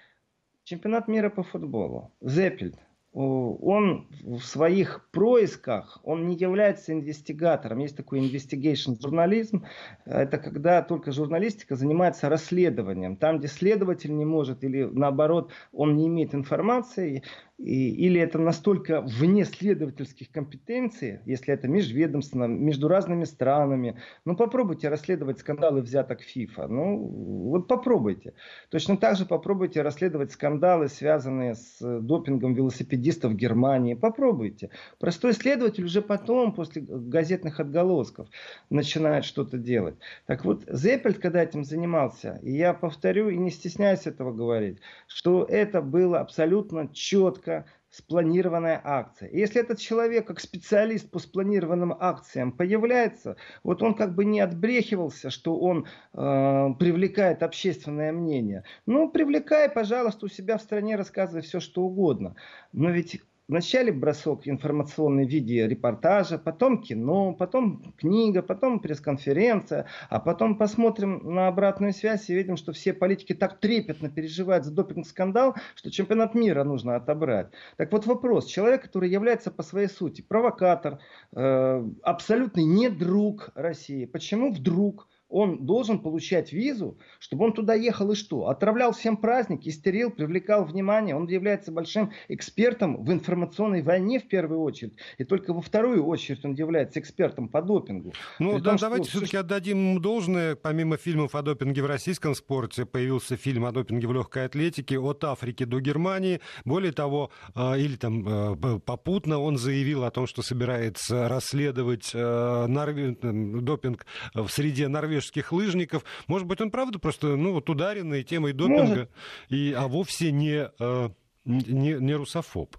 Чемпионат 0.65 1.09
мира 1.09 1.31
по 1.31 1.43
футболу. 1.43 2.13
Зеппельд, 2.21 2.77
он 3.13 4.09
в 4.23 4.41
своих 4.41 5.09
происках, 5.11 5.99
он 6.03 6.27
не 6.29 6.37
является 6.37 6.93
инвестигатором. 6.93 7.79
Есть 7.79 7.97
такой 7.97 8.21
investigation 8.21 9.01
журнализм. 9.01 9.67
Это 10.07 10.39
когда 10.39 10.83
только 10.83 11.13
журналистика 11.13 11.77
занимается 11.77 12.31
расследованием. 12.31 13.17
Там, 13.17 13.39
где 13.39 13.49
следователь 13.49 14.17
не 14.17 14.25
может 14.25 14.65
или 14.65 14.85
наоборот 14.85 15.53
он 15.73 15.97
не 15.97 16.07
имеет 16.07 16.35
информации, 16.35 17.23
и, 17.59 17.91
или 18.07 18.21
это 18.21 18.39
настолько 18.39 19.03
вне 19.03 19.45
следовательских 19.45 20.31
компетенций, 20.33 21.21
если 21.27 21.55
это 21.55 21.69
межведомственно, 21.69 22.45
между 22.45 22.89
разными 22.89 23.25
странами. 23.25 24.01
Ну, 24.25 24.35
попробуйте 24.37 24.89
расследовать 24.89 25.39
скандалы 25.39 25.81
взяток 25.83 26.23
ФИФА. 26.23 26.67
Ну, 26.67 26.97
вот 26.97 27.69
попробуйте. 27.69 28.35
Точно 28.71 28.97
так 28.97 29.17
же 29.17 29.27
попробуйте 29.27 29.83
расследовать 29.83 30.33
скандалы, 30.33 30.89
связанные 30.89 31.55
с 31.55 31.79
допингом 32.01 32.55
велосипедистов 32.55 33.33
в 33.33 33.37
Германии. 33.37 33.95
Попробуйте. 33.95 34.71
Простой 34.99 35.33
следователь 35.33 35.85
уже 35.85 36.03
потом, 36.03 36.53
после 36.53 36.83
газетных 36.83 37.61
отголосков, 37.61 38.29
начинает 38.71 39.25
что-то 39.25 39.59
делать. 39.59 39.97
Так 40.27 40.45
вот, 40.45 40.65
Зеппельд, 40.69 41.19
когда 41.19 41.43
этим 41.43 41.65
занимался, 41.65 42.41
и 42.43 42.53
я 42.53 42.75
повторю 42.75 43.29
и 43.29 43.37
не 43.37 43.51
стесняюсь 43.51 44.07
этого 44.07 44.33
говорить, 44.33 44.79
что 45.07 45.45
это 45.49 45.81
было 45.81 46.19
абсолютно 46.19 46.89
четко 46.93 47.42
четко 47.43 47.67
спланированная 47.91 48.81
акция. 48.83 49.29
И 49.29 49.39
если 49.39 49.61
этот 49.61 49.79
человек, 49.79 50.27
как 50.27 50.41
специалист 50.41 51.11
по 51.11 51.19
спланированным 51.19 51.95
акциям, 51.99 52.53
появляется, 52.53 53.37
вот 53.63 53.83
он 53.83 53.95
как 53.95 54.15
бы 54.15 54.25
не 54.25 54.41
отбрехивался, 54.41 55.29
что 55.29 55.59
он 55.59 55.87
э, 56.15 56.69
привлекает 56.79 57.43
общественное 57.43 58.13
мнение. 58.13 58.65
Ну, 58.87 59.11
привлекай, 59.11 59.69
пожалуйста, 59.69 60.25
у 60.27 60.29
себя 60.29 60.57
в 60.57 60.63
стране, 60.63 60.97
рассказывай 60.97 61.43
все, 61.43 61.61
что 61.61 61.83
угодно. 61.83 62.35
Но 62.73 62.91
ведь 62.91 63.21
Вначале 63.53 63.93
бросок 63.93 64.49
информационный 64.49 65.27
в 65.27 65.29
виде 65.29 65.69
репортажа, 65.69 66.39
потом 66.39 66.81
кино, 66.81 67.35
потом 67.35 67.83
книга, 67.99 68.41
потом 68.41 68.81
пресс-конференция, 68.81 69.85
а 70.09 70.21
потом 70.21 70.57
посмотрим 70.57 71.21
на 71.35 71.49
обратную 71.49 71.93
связь 71.93 72.31
и 72.31 72.35
видим, 72.35 72.57
что 72.57 72.73
все 72.73 72.95
политики 72.95 73.35
так 73.35 73.61
трепетно 73.61 74.09
переживают 74.09 74.65
за 74.65 74.73
допинг-скандал, 74.73 75.55
что 75.75 75.91
чемпионат 75.91 76.35
мира 76.35 76.65
нужно 76.65 76.97
отобрать. 76.97 77.49
Так 77.77 77.93
вот 77.93 78.07
вопрос. 78.07 78.47
Человек, 78.47 78.85
который 78.85 79.11
является 79.11 79.51
по 79.51 79.63
своей 79.63 79.89
сути 79.89 80.23
провокатор, 80.23 81.01
э, 81.37 81.85
абсолютный 82.03 82.65
не 82.65 82.89
друг 82.89 83.51
России. 83.55 84.07
Почему 84.07 84.51
вдруг 84.51 85.09
он 85.33 85.65
должен 85.65 85.99
получать 85.99 86.53
визу, 86.53 86.99
чтобы 87.19 87.47
он 87.47 87.53
туда 87.55 87.75
ехал 87.75 88.13
и 88.13 88.15
что? 88.15 88.49
Отравлял 88.49 88.93
всем 88.93 89.17
праздник, 89.17 89.67
истерил, 89.67 90.11
привлекал 90.11 90.65
внимание. 90.65 91.17
Он 91.17 91.27
является 91.27 91.73
большим 91.73 92.13
экспертом 92.29 93.03
в 93.03 93.11
информационной 93.11 93.83
войне 93.83 94.21
в 94.21 94.29
первую 94.29 94.61
очередь. 94.61 94.93
И 95.17 95.25
только 95.25 95.55
во 95.55 95.63
вторую 95.63 96.05
очередь 96.05 96.45
он 96.45 96.53
является 96.53 97.01
экспертом 97.01 97.49
по 97.49 97.63
допингу. 97.63 98.13
Ну 98.39 98.59
да, 98.59 98.71
том, 98.73 98.79
давайте 98.79 99.09
что... 99.09 99.19
все-таки 99.19 99.39
отдадим 99.39 99.79
ему 99.79 100.01
должное. 100.01 100.55
Помимо 100.55 100.99
фильмов 100.99 101.35
о 101.35 101.43
допинге 101.43 101.83
в 101.83 101.87
российском 101.87 102.35
спорте, 102.35 102.85
появился 102.85 103.37
фильм 103.37 103.65
о 103.65 103.73
допинге 103.73 104.07
в 104.07 104.13
легкой 104.13 104.45
атлетике 104.45 104.99
от 104.99 105.25
Африки 105.25 105.65
до 105.65 105.81
Германии. 105.81 106.41
Более 106.67 106.93
того, 106.93 107.31
э, 107.55 107.79
или 107.79 107.97
там 107.97 108.29
э, 108.55 108.81
попутно 108.81 109.39
он 109.39 109.57
заявил 109.57 110.05
о 110.05 110.11
том, 110.11 110.27
что 110.27 110.43
собирается 110.43 111.29
расследовать 111.29 112.11
э, 112.13 112.67
допинг 112.69 114.05
в 114.35 114.49
среде 114.49 114.89
норвежских 114.89 115.22
норвежских 115.23 115.53
лыжников. 115.53 116.05
Может 116.27 116.47
быть, 116.47 116.61
он 116.61 116.71
правда 116.71 116.99
просто 116.99 117.37
ну, 117.37 117.53
вот 117.53 117.71
ударенный 117.71 118.23
темой 118.25 118.53
допинга, 118.53 119.09
и, 119.49 119.75
а 119.77 119.89
вовсе 119.89 120.33
не, 120.33 120.69
э, 120.79 121.09
не, 121.45 121.93
не 121.95 122.15
русофоб 122.15 122.77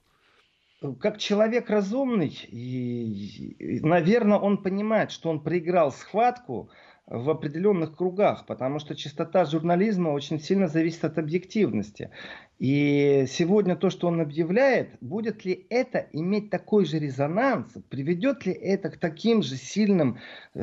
как 1.00 1.18
человек 1.18 1.70
разумный, 1.70 2.38
и, 2.50 3.80
наверное, 3.84 4.38
он 4.38 4.62
понимает, 4.62 5.12
что 5.12 5.30
он 5.30 5.40
проиграл 5.40 5.94
схватку, 5.94 6.70
в 7.06 7.30
определенных 7.30 7.98
кругах, 7.98 8.46
потому 8.46 8.80
что 8.80 8.96
чистота 8.96 9.44
журнализма 9.46 10.10
очень 10.10 10.40
сильно 10.40 10.68
зависит 10.68 11.04
от 11.04 11.18
объективности. 11.18 12.12
И 12.60 13.26
сегодня 13.28 13.76
то, 13.76 13.90
что 13.90 14.08
он 14.08 14.22
объявляет, 14.22 14.92
будет 15.02 15.44
ли 15.44 15.66
это 15.70 16.08
иметь 16.14 16.50
такой 16.52 16.86
же 16.86 17.00
резонанс, 17.00 17.74
приведет 17.90 18.46
ли 18.46 18.54
это 18.54 18.92
к 18.92 18.98
таким 18.98 19.42
же 19.42 19.56
сильным 19.56 20.20
э, 20.54 20.62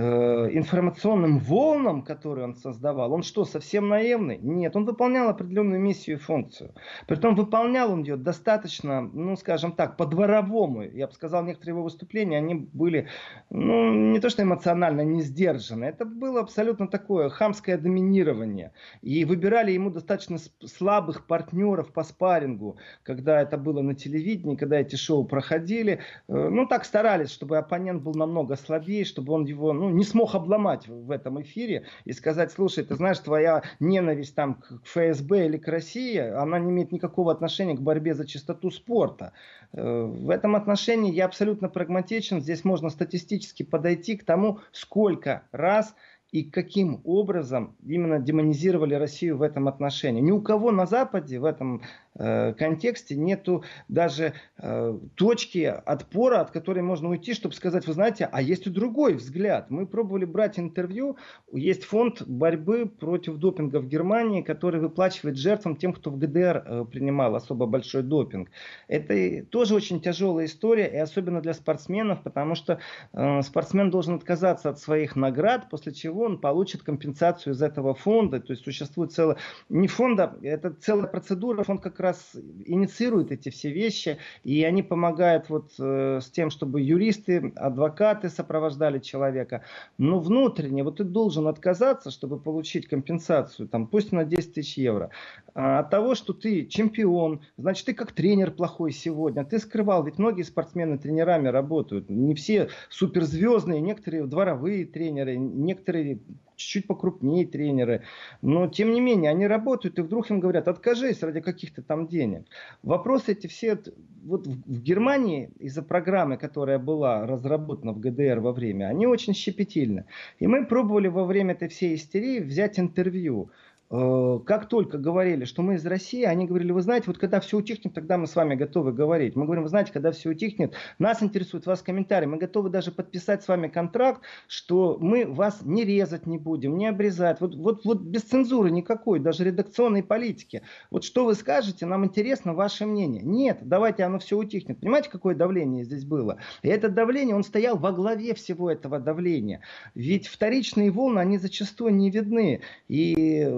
информационным 0.52 1.38
волнам, 1.40 2.02
которые 2.02 2.44
он 2.44 2.54
создавал? 2.54 3.12
Он 3.12 3.22
что, 3.22 3.44
совсем 3.44 3.88
наивный? 3.88 4.38
Нет, 4.38 4.76
он 4.76 4.84
выполнял 4.84 5.28
определенную 5.28 5.80
миссию 5.80 6.16
и 6.16 6.20
функцию. 6.20 6.74
Притом 7.08 7.34
выполнял 7.34 7.92
он 7.92 8.02
ее 8.02 8.16
достаточно, 8.16 9.02
ну 9.02 9.36
скажем 9.36 9.72
так, 9.72 9.96
по-дворовому. 9.96 10.82
Я 10.82 11.08
бы 11.08 11.12
сказал, 11.12 11.44
некоторые 11.44 11.74
его 11.74 11.82
выступления, 11.82 12.38
они 12.38 12.54
были, 12.54 13.08
ну 13.50 13.92
не 14.12 14.20
то 14.20 14.30
что 14.30 14.42
эмоционально 14.42 15.00
не 15.02 15.22
сдержаны, 15.22 15.86
это 15.86 16.04
было 16.04 16.40
абсолютно 16.40 16.86
такое 16.86 17.30
хамское 17.30 17.76
доминирование. 17.76 18.72
И 19.02 19.24
выбирали 19.24 19.72
ему 19.72 19.90
достаточно 19.90 20.38
слабых 20.64 21.26
партнеров, 21.26 21.79
по 21.88 22.02
спаррингу, 22.04 22.76
когда 23.02 23.40
это 23.40 23.56
было 23.56 23.80
на 23.80 23.94
телевидении, 23.94 24.56
когда 24.56 24.80
эти 24.80 24.96
шоу 24.96 25.24
проходили. 25.24 26.00
Э, 26.28 26.48
ну, 26.48 26.66
так 26.66 26.84
старались, 26.84 27.30
чтобы 27.30 27.58
оппонент 27.58 28.02
был 28.02 28.14
намного 28.14 28.56
слабее, 28.56 29.04
чтобы 29.04 29.32
он 29.32 29.44
его 29.44 29.72
ну, 29.72 29.90
не 29.90 30.04
смог 30.04 30.34
обломать 30.34 30.86
в 30.88 31.10
этом 31.10 31.40
эфире 31.42 31.84
и 32.04 32.12
сказать, 32.12 32.52
слушай, 32.52 32.84
ты 32.84 32.94
знаешь, 32.94 33.18
твоя 33.18 33.62
ненависть 33.80 34.34
там 34.34 34.54
к 34.54 34.80
ФСБ 34.84 35.46
или 35.46 35.56
к 35.56 35.68
России, 35.68 36.18
она 36.18 36.58
не 36.58 36.70
имеет 36.70 36.92
никакого 36.92 37.32
отношения 37.32 37.74
к 37.74 37.80
борьбе 37.80 38.14
за 38.14 38.26
чистоту 38.26 38.70
спорта. 38.70 39.32
Э, 39.72 40.02
в 40.04 40.30
этом 40.30 40.56
отношении 40.56 41.12
я 41.12 41.26
абсолютно 41.26 41.68
прагматичен. 41.68 42.40
Здесь 42.40 42.64
можно 42.64 42.90
статистически 42.90 43.62
подойти 43.62 44.16
к 44.16 44.24
тому, 44.24 44.58
сколько 44.72 45.42
раз 45.52 45.94
и 46.32 46.44
каким 46.44 47.00
образом 47.04 47.76
именно 47.84 48.20
демонизировали 48.20 48.94
Россию 48.94 49.38
в 49.38 49.42
этом 49.42 49.66
отношении. 49.66 50.20
Ни 50.20 50.30
у 50.30 50.40
кого 50.40 50.70
на 50.70 50.86
Западе 50.86 51.40
в 51.40 51.44
этом 51.44 51.82
контексте 52.16 53.14
нету 53.14 53.64
даже 53.88 54.34
э, 54.58 54.98
точки 55.14 55.64
отпора, 55.64 56.40
от 56.40 56.50
которой 56.50 56.82
можно 56.82 57.08
уйти, 57.08 57.34
чтобы 57.34 57.54
сказать, 57.54 57.86
вы 57.86 57.92
знаете, 57.92 58.28
а 58.30 58.42
есть 58.42 58.66
и 58.66 58.70
другой 58.70 59.14
взгляд. 59.14 59.70
Мы 59.70 59.86
пробовали 59.86 60.24
брать 60.24 60.58
интервью, 60.58 61.16
есть 61.52 61.84
фонд 61.84 62.22
борьбы 62.26 62.86
против 62.86 63.36
допинга 63.36 63.78
в 63.78 63.86
Германии, 63.86 64.42
который 64.42 64.80
выплачивает 64.80 65.36
жертвам 65.36 65.76
тем, 65.76 65.92
кто 65.92 66.10
в 66.10 66.18
ГДР 66.18 66.64
э, 66.64 66.84
принимал 66.90 67.36
особо 67.36 67.66
большой 67.66 68.02
допинг. 68.02 68.50
Это 68.88 69.44
тоже 69.46 69.74
очень 69.74 70.00
тяжелая 70.00 70.46
история, 70.46 70.88
и 70.88 70.96
особенно 70.96 71.40
для 71.40 71.54
спортсменов, 71.54 72.22
потому 72.22 72.56
что 72.56 72.80
э, 73.12 73.42
спортсмен 73.42 73.90
должен 73.90 74.16
отказаться 74.16 74.70
от 74.70 74.80
своих 74.80 75.14
наград, 75.14 75.68
после 75.70 75.92
чего 75.92 76.24
он 76.24 76.38
получит 76.38 76.82
компенсацию 76.82 77.54
из 77.54 77.62
этого 77.62 77.94
фонда. 77.94 78.40
То 78.40 78.52
есть 78.52 78.64
существует 78.64 79.12
целая, 79.12 79.36
не 79.68 79.86
фонда, 79.86 80.36
это 80.42 80.70
целая 80.72 81.06
процедура, 81.06 81.62
фонд 81.62 81.80
как 81.80 81.99
раз 82.00 82.10
раз 82.10 82.36
инициируют 82.64 83.30
эти 83.30 83.48
все 83.48 83.70
вещи, 83.70 84.18
и 84.44 84.64
они 84.64 84.82
помогают 84.82 85.48
вот 85.48 85.72
э, 85.78 86.20
с 86.20 86.30
тем, 86.30 86.50
чтобы 86.50 86.80
юристы, 86.80 87.52
адвокаты 87.56 88.28
сопровождали 88.28 88.98
человека. 88.98 89.62
Но 89.98 90.18
внутренне 90.18 90.82
вот 90.82 90.96
ты 90.96 91.04
должен 91.04 91.46
отказаться, 91.46 92.10
чтобы 92.10 92.38
получить 92.38 92.88
компенсацию, 92.88 93.68
там, 93.68 93.86
пусть 93.86 94.12
на 94.12 94.24
10 94.24 94.54
тысяч 94.54 94.76
евро, 94.78 95.10
а, 95.54 95.80
от 95.80 95.90
того, 95.90 96.14
что 96.14 96.32
ты 96.32 96.66
чемпион, 96.66 97.40
значит, 97.56 97.86
ты 97.86 97.94
как 97.94 98.12
тренер 98.12 98.50
плохой 98.50 98.92
сегодня, 98.92 99.44
ты 99.44 99.58
скрывал, 99.58 100.04
ведь 100.04 100.18
многие 100.18 100.42
спортсмены 100.42 100.98
тренерами 100.98 101.48
работают, 101.48 102.10
не 102.10 102.34
все 102.34 102.68
суперзвездные, 102.88 103.80
некоторые 103.80 104.26
дворовые 104.26 104.84
тренеры, 104.84 105.36
некоторые 105.36 106.20
чуть-чуть 106.60 106.86
покрупнее 106.86 107.46
тренеры. 107.46 108.02
Но, 108.42 108.68
тем 108.68 108.92
не 108.92 109.00
менее, 109.00 109.30
они 109.30 109.46
работают, 109.46 109.98
и 109.98 110.02
вдруг 110.02 110.30
им 110.30 110.40
говорят, 110.40 110.68
откажись 110.68 111.22
ради 111.22 111.40
каких-то 111.40 111.82
там 111.82 112.06
денег. 112.06 112.46
Вопросы 112.82 113.32
эти 113.32 113.46
все... 113.46 113.78
Вот 114.22 114.46
в 114.46 114.82
Германии 114.82 115.50
из-за 115.58 115.82
программы, 115.82 116.36
которая 116.36 116.78
была 116.78 117.26
разработана 117.26 117.92
в 117.92 118.00
ГДР 118.00 118.40
во 118.40 118.52
время, 118.52 118.84
они 118.84 119.06
очень 119.06 119.32
щепетильны. 119.32 120.04
И 120.38 120.46
мы 120.46 120.66
пробовали 120.66 121.08
во 121.08 121.24
время 121.24 121.54
этой 121.54 121.68
всей 121.68 121.94
истерии 121.94 122.40
взять 122.40 122.78
интервью 122.78 123.50
как 123.90 124.68
только 124.68 124.98
говорили, 124.98 125.44
что 125.44 125.62
мы 125.62 125.74
из 125.74 125.84
России, 125.84 126.22
они 126.22 126.46
говорили, 126.46 126.70
вы 126.70 126.80
знаете, 126.80 127.06
вот 127.08 127.18
когда 127.18 127.40
все 127.40 127.58
утихнет, 127.58 127.92
тогда 127.92 128.18
мы 128.18 128.28
с 128.28 128.36
вами 128.36 128.54
готовы 128.54 128.92
говорить. 128.92 129.34
Мы 129.34 129.46
говорим, 129.46 129.64
вы 129.64 129.68
знаете, 129.68 129.92
когда 129.92 130.12
все 130.12 130.30
утихнет, 130.30 130.74
нас 131.00 131.24
интересует 131.24 131.66
вас 131.66 131.82
комментарий, 131.82 132.28
мы 132.28 132.38
готовы 132.38 132.70
даже 132.70 132.92
подписать 132.92 133.42
с 133.42 133.48
вами 133.48 133.66
контракт, 133.66 134.22
что 134.46 134.96
мы 135.00 135.26
вас 135.26 135.62
не 135.62 135.84
резать 135.84 136.26
не 136.26 136.38
будем, 136.38 136.78
не 136.78 136.86
обрезать. 136.86 137.40
Вот, 137.40 137.56
вот, 137.56 137.84
вот 137.84 138.00
без 138.00 138.22
цензуры 138.22 138.70
никакой, 138.70 139.18
даже 139.18 139.42
редакционной 139.42 140.04
политики. 140.04 140.62
Вот 140.92 141.02
что 141.02 141.24
вы 141.24 141.34
скажете, 141.34 141.84
нам 141.84 142.04
интересно 142.04 142.54
ваше 142.54 142.86
мнение. 142.86 143.22
Нет, 143.24 143.58
давайте 143.62 144.04
оно 144.04 144.20
все 144.20 144.38
утихнет. 144.38 144.78
Понимаете, 144.78 145.10
какое 145.10 145.34
давление 145.34 145.84
здесь 145.84 146.04
было? 146.04 146.38
И 146.62 146.68
это 146.68 146.90
давление, 146.90 147.34
он 147.34 147.42
стоял 147.42 147.76
во 147.76 147.90
главе 147.90 148.34
всего 148.34 148.70
этого 148.70 149.00
давления. 149.00 149.62
Ведь 149.96 150.28
вторичные 150.28 150.92
волны, 150.92 151.18
они 151.18 151.38
зачастую 151.38 151.92
не 151.92 152.08
видны. 152.10 152.60
И 152.86 153.48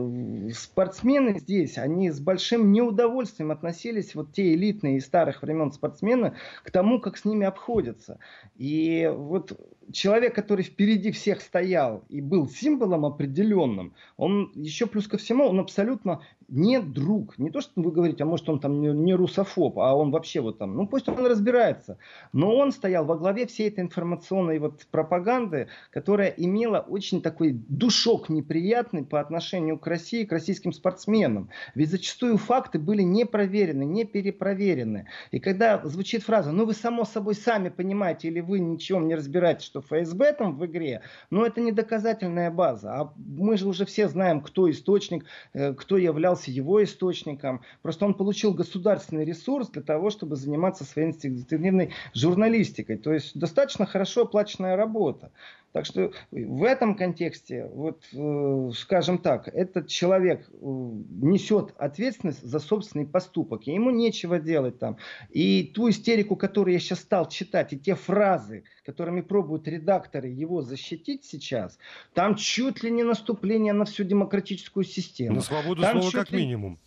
спортсмены 0.55 1.39
здесь, 1.39 1.79
они 1.79 2.11
с 2.11 2.21
большим 2.21 2.73
неудовольствием 2.73 3.51
относились, 3.51 4.15
вот 4.15 4.33
те 4.33 4.55
элитные 4.55 4.97
из 4.97 5.07
старых 5.07 5.43
времен 5.43 5.73
спортсмены, 5.73 6.35
к 6.65 6.71
тому, 6.71 7.01
как 7.01 7.17
с 7.17 7.25
ними 7.25 7.47
обходятся. 7.47 8.19
И 8.57 9.11
вот 9.15 9.59
человек, 9.93 10.35
который 10.35 10.65
впереди 10.65 11.11
всех 11.11 11.41
стоял 11.41 12.05
и 12.09 12.21
был 12.21 12.49
символом 12.49 13.05
определенным, 13.05 13.95
он 14.17 14.53
еще 14.55 14.87
плюс 14.87 15.09
ко 15.09 15.19
всему, 15.19 15.47
он 15.47 15.61
абсолютно 15.61 16.23
не 16.53 16.81
друг. 16.81 17.39
Не 17.39 17.51
то, 17.51 17.61
что 17.63 17.73
вы 17.77 17.91
говорите, 17.91 18.23
а 18.23 18.27
может 18.27 18.49
он 18.49 18.61
там 18.61 18.81
не, 18.81 19.15
русофоб, 19.15 19.79
а 19.79 19.95
он 19.95 20.11
вообще 20.11 20.41
вот 20.41 20.59
там, 20.59 20.77
ну 20.77 20.87
пусть 20.87 21.09
он 21.09 21.25
разбирается. 21.27 21.97
Но 22.33 22.55
он 22.55 22.73
стоял 22.73 23.07
во 23.07 23.17
главе 23.17 23.47
всей 23.47 23.69
этой 23.69 23.81
информационной 23.81 24.59
вот 24.59 24.87
пропаганды, 24.91 25.69
которая 25.91 26.29
имела 26.29 26.81
очень 26.81 27.23
такой 27.23 27.53
душок 27.53 28.29
неприятный 28.29 29.03
по 29.03 29.19
отношению 29.19 29.79
к 29.79 29.87
России, 29.87 30.25
к 30.25 30.33
российским 30.33 30.73
спортсменам. 30.73 31.49
Ведь 31.75 31.91
зачастую 31.91 32.37
факты 32.37 32.79
были 32.79 33.03
не 33.03 33.25
проверены, 33.25 33.85
не 33.85 34.05
перепроверены. 34.05 35.07
И 35.31 35.41
когда 35.41 35.81
звучит 35.85 36.23
фраза, 36.23 36.53
ну 36.53 36.67
вы 36.67 36.75
само 36.75 37.07
собой 37.07 37.35
сами 37.35 37.71
понимаете, 37.71 38.29
или 38.29 38.41
вы 38.41 38.61
ничего 38.61 39.01
не 39.01 39.15
разбираетесь, 39.15 39.65
что 39.65 39.81
ФСБ 39.81 40.33
там 40.35 40.59
в 40.59 40.67
игре, 40.67 41.01
но 41.31 41.47
это 41.47 41.63
не 41.63 41.73
доказательная 41.73 42.51
база. 42.51 42.93
А 42.93 43.13
мы 43.17 43.57
же 43.57 43.67
уже 43.67 43.87
все 43.87 44.09
знаем, 44.09 44.43
кто 44.43 44.71
источник, 44.71 45.25
э, 45.55 45.73
кто 45.73 45.97
являлся 45.97 46.42
его 46.51 46.83
источником. 46.83 47.63
Просто 47.83 48.05
он 48.05 48.15
получил 48.15 48.53
государственный 48.55 49.25
ресурс 49.25 49.69
для 49.69 49.83
того, 49.83 50.11
чтобы 50.11 50.37
заниматься 50.37 50.85
своей 50.85 51.09
инвестиционной 51.11 51.93
журналистикой. 52.15 52.97
То 52.97 53.13
есть 53.13 53.39
достаточно 53.39 53.87
хорошо 53.87 54.23
оплаченная 54.23 54.77
работа. 54.77 55.31
Так 55.73 55.87
что 55.87 56.13
в 56.31 56.65
этом 56.65 56.95
контексте, 56.95 57.67
вот, 57.73 58.05
э, 58.13 58.71
скажем 58.75 59.17
так, 59.17 59.49
этот 59.49 59.89
человек 59.89 60.47
э, 60.51 60.55
несет 60.61 61.73
ответственность 61.79 62.43
за 62.43 62.59
собственный 62.59 63.07
поступок, 63.07 63.67
и 63.67 63.73
ему 63.73 63.91
нечего 63.91 64.39
делать 64.39 64.79
там. 64.79 64.99
И 65.31 65.73
ту 65.75 65.89
истерику, 65.89 66.37
которую 66.37 66.75
я 66.75 66.79
сейчас 66.79 67.01
стал 67.01 67.27
читать, 67.27 67.73
и 67.73 67.79
те 67.79 67.95
фразы, 67.95 68.65
которыми 68.85 69.23
пробуют 69.23 69.67
редакторы 69.67 70.29
его 70.29 70.61
защитить 70.61 71.25
сейчас, 71.25 71.79
там 72.13 72.35
чуть 72.35 72.83
ли 72.83 72.91
не 72.91 73.03
наступление 73.03 73.73
на 73.73 73.87
всю 73.87 74.05
демократическую 74.05 74.85
систему. 74.85 75.37
На 75.37 75.41
свободу 75.41 75.81
там 75.81 76.03
слова 76.03 76.25
как 76.25 76.33
ли... 76.33 76.39
минимум. 76.39 76.79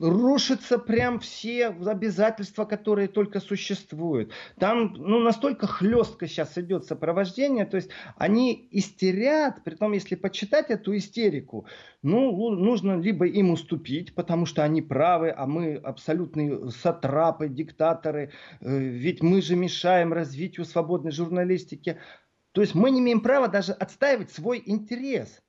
Рушатся 0.00 0.78
прям 0.78 1.20
все 1.20 1.68
обязательства, 1.68 2.64
которые 2.64 3.08
только 3.08 3.38
существуют. 3.40 4.32
Там 4.58 4.94
ну, 4.96 5.20
настолько 5.20 5.66
хлестко 5.66 6.26
сейчас 6.26 6.56
идет 6.56 6.86
сопровождение, 6.86 7.66
то 7.66 7.76
есть 7.76 7.90
они 8.16 8.66
истерят, 8.70 9.62
при 9.62 9.74
том, 9.74 9.92
если 9.92 10.14
почитать 10.14 10.70
эту 10.70 10.96
истерику, 10.96 11.66
ну, 12.02 12.50
нужно 12.50 12.98
либо 12.98 13.26
им 13.26 13.50
уступить, 13.50 14.14
потому 14.14 14.46
что 14.46 14.64
они 14.64 14.80
правы, 14.80 15.32
а 15.36 15.46
мы 15.46 15.76
абсолютные 15.76 16.70
сатрапы, 16.70 17.48
диктаторы, 17.48 18.32
э, 18.60 18.78
ведь 18.78 19.22
мы 19.22 19.42
же 19.42 19.54
мешаем 19.54 20.12
развитию 20.12 20.64
свободной 20.64 21.12
журналистики. 21.12 21.98
То 22.52 22.62
есть 22.62 22.74
мы 22.74 22.90
не 22.90 23.00
имеем 23.00 23.20
права 23.20 23.48
даже 23.48 23.72
отстаивать 23.72 24.32
свой 24.32 24.62
интерес. 24.64 25.40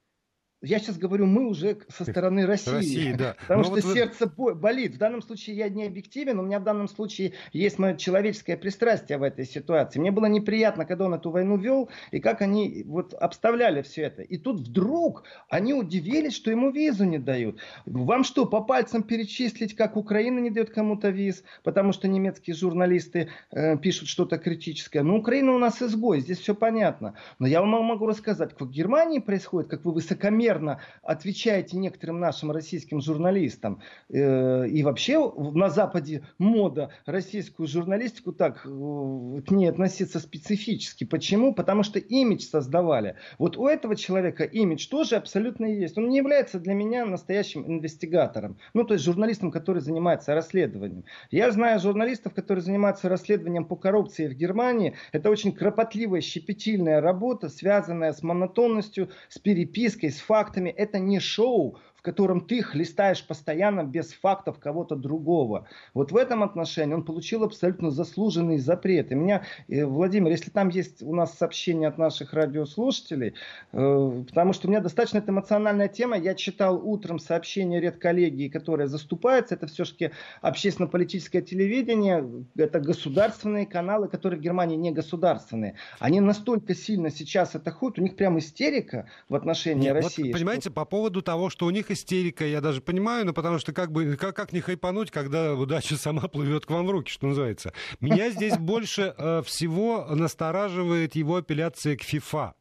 Я 0.61 0.77
сейчас 0.77 0.99
говорю, 0.99 1.25
мы 1.25 1.47
уже 1.47 1.79
со 1.89 2.05
стороны 2.05 2.45
России. 2.45 2.71
России 2.71 3.13
да. 3.13 3.35
Потому 3.47 3.63
Но 3.63 3.63
что 3.63 3.87
вот 3.87 3.93
сердце 3.95 4.31
вы... 4.37 4.53
болит. 4.53 4.93
В 4.93 4.97
данном 4.99 5.23
случае 5.23 5.55
я 5.55 5.69
не 5.69 5.87
объективен, 5.87 6.39
у 6.39 6.43
меня 6.43 6.59
в 6.59 6.63
данном 6.63 6.87
случае 6.87 7.33
есть 7.51 7.79
мое 7.79 7.95
человеческое 7.95 8.57
пристрастие 8.57 9.17
в 9.17 9.23
этой 9.23 9.45
ситуации. 9.45 9.99
Мне 9.99 10.11
было 10.11 10.27
неприятно, 10.27 10.85
когда 10.85 11.05
он 11.05 11.15
эту 11.15 11.31
войну 11.31 11.57
вел, 11.57 11.89
и 12.11 12.19
как 12.19 12.43
они 12.43 12.83
вот 12.85 13.15
обставляли 13.15 13.81
все 13.81 14.03
это. 14.03 14.21
И 14.21 14.37
тут 14.37 14.59
вдруг 14.59 15.23
они 15.49 15.73
удивились, 15.73 16.35
что 16.35 16.51
ему 16.51 16.69
визу 16.69 17.05
не 17.05 17.17
дают. 17.17 17.59
Вам 17.87 18.23
что, 18.23 18.45
по 18.45 18.61
пальцам 18.61 19.01
перечислить, 19.01 19.75
как 19.75 19.97
Украина 19.97 20.37
не 20.39 20.51
дает 20.51 20.69
кому-то 20.69 21.09
виз, 21.09 21.43
потому 21.63 21.91
что 21.91 22.07
немецкие 22.07 22.55
журналисты 22.55 23.29
э, 23.49 23.77
пишут 23.77 24.09
что-то 24.09 24.37
критическое. 24.37 25.01
Ну, 25.01 25.17
Украина 25.17 25.53
у 25.53 25.57
нас 25.57 25.81
изгой, 25.81 26.19
здесь 26.19 26.37
все 26.37 26.53
понятно. 26.53 27.15
Но 27.39 27.47
я 27.47 27.61
вам 27.61 27.71
могу 27.83 28.05
рассказать, 28.05 28.51
как 28.51 28.67
в 28.67 28.71
Германии 28.71 29.17
происходит, 29.17 29.67
как 29.67 29.85
вы 29.85 29.93
высокомерно 29.93 30.50
высокомерно 30.51 30.79
отвечаете 31.03 31.77
некоторым 31.77 32.19
нашим 32.19 32.51
российским 32.51 33.01
журналистам. 33.01 33.81
Э, 34.09 34.67
и 34.67 34.83
вообще 34.83 35.31
на 35.53 35.69
Западе 35.69 36.23
мода 36.37 36.91
российскую 37.05 37.67
журналистику 37.67 38.33
так 38.33 38.65
э, 38.65 39.41
к 39.47 39.51
ней 39.51 39.69
относиться 39.69 40.19
специфически. 40.19 41.03
Почему? 41.03 41.53
Потому 41.53 41.83
что 41.83 41.99
имидж 41.99 42.43
создавали. 42.43 43.15
Вот 43.37 43.57
у 43.57 43.67
этого 43.67 43.95
человека 43.95 44.43
имидж 44.43 44.87
тоже 44.87 45.15
абсолютно 45.15 45.65
есть. 45.65 45.97
Он 45.97 46.09
не 46.09 46.17
является 46.17 46.59
для 46.59 46.73
меня 46.73 47.05
настоящим 47.05 47.65
инвестигатором. 47.65 48.57
Ну, 48.73 48.83
то 48.83 48.93
есть 48.93 49.05
журналистом, 49.05 49.51
который 49.51 49.81
занимается 49.81 50.33
расследованием. 50.33 51.03
Я 51.31 51.51
знаю 51.51 51.79
журналистов, 51.79 52.33
которые 52.33 52.63
занимаются 52.63 53.09
расследованием 53.09 53.65
по 53.65 53.75
коррупции 53.75 54.27
в 54.27 54.33
Германии. 54.33 54.95
Это 55.11 55.29
очень 55.29 55.51
кропотливая, 55.51 56.21
щепетильная 56.21 57.01
работа, 57.01 57.49
связанная 57.49 58.13
с 58.13 58.23
монотонностью, 58.23 59.09
с 59.29 59.39
перепиской, 59.39 60.11
с 60.11 60.19
фактами 60.19 60.40
фактами, 60.41 60.69
это 60.69 60.97
не 60.99 61.19
шоу, 61.19 61.77
в 62.01 62.03
котором 62.03 62.41
ты 62.41 62.63
хлестаешь 62.63 63.23
постоянно 63.23 63.83
без 63.83 64.11
фактов 64.11 64.57
кого-то 64.57 64.95
другого. 64.95 65.67
Вот 65.93 66.11
в 66.11 66.17
этом 66.17 66.41
отношении 66.41 66.95
он 66.95 67.05
получил 67.05 67.43
абсолютно 67.43 67.91
заслуженный 67.91 68.57
запрет. 68.57 69.11
И 69.11 69.15
меня, 69.15 69.43
э, 69.67 69.85
Владимир, 69.85 70.31
если 70.31 70.49
там 70.49 70.69
есть 70.69 71.03
у 71.03 71.13
нас 71.13 71.37
сообщение 71.37 71.87
от 71.87 71.99
наших 71.99 72.33
радиослушателей, 72.33 73.35
э, 73.71 74.23
потому 74.27 74.53
что 74.53 74.67
у 74.67 74.71
меня 74.71 74.79
достаточно 74.79 75.19
это 75.19 75.31
эмоциональная 75.31 75.89
тема, 75.89 76.17
я 76.17 76.33
читал 76.33 76.81
утром 76.83 77.19
сообщение 77.19 77.79
редколлегии, 77.79 78.49
которая 78.49 78.87
заступается, 78.87 79.53
это 79.53 79.67
все-таки 79.67 80.09
общественно-политическое 80.41 81.43
телевидение, 81.43 82.27
это 82.57 82.79
государственные 82.79 83.67
каналы, 83.67 84.07
которые 84.07 84.39
в 84.39 84.43
Германии 84.43 84.75
не 84.75 84.91
государственные. 84.91 85.75
Они 85.99 86.19
настолько 86.19 86.73
сильно 86.73 87.11
сейчас 87.11 87.53
атакуют, 87.53 87.99
у 87.99 88.01
них 88.01 88.15
прям 88.15 88.39
истерика 88.39 89.07
в 89.29 89.35
отношении 89.35 89.83
Нет, 89.83 89.93
России. 89.93 90.23
Вот, 90.23 90.33
понимаете, 90.33 90.61
что... 90.61 90.71
по 90.71 90.85
поводу 90.85 91.21
того, 91.21 91.51
что 91.51 91.67
у 91.67 91.69
них 91.69 91.90
истерика, 91.91 92.45
я 92.45 92.61
даже 92.61 92.81
понимаю, 92.81 93.25
но 93.25 93.33
потому 93.33 93.59
что 93.59 93.73
как 93.73 93.91
бы, 93.91 94.15
как, 94.15 94.35
как 94.35 94.53
не 94.53 94.61
хайпануть, 94.61 95.11
когда 95.11 95.53
удача 95.53 95.95
сама 95.95 96.27
плывет 96.27 96.65
к 96.65 96.71
вам 96.71 96.87
в 96.87 96.91
руки, 96.91 97.11
что 97.11 97.27
называется. 97.27 97.73
Меня 97.99 98.29
здесь 98.31 98.57
больше 98.57 99.13
э, 99.17 99.41
всего 99.45 100.05
настораживает 100.09 101.15
его 101.15 101.37
апелляция 101.37 101.95
к 101.97 102.03
ФИФА. 102.03 102.53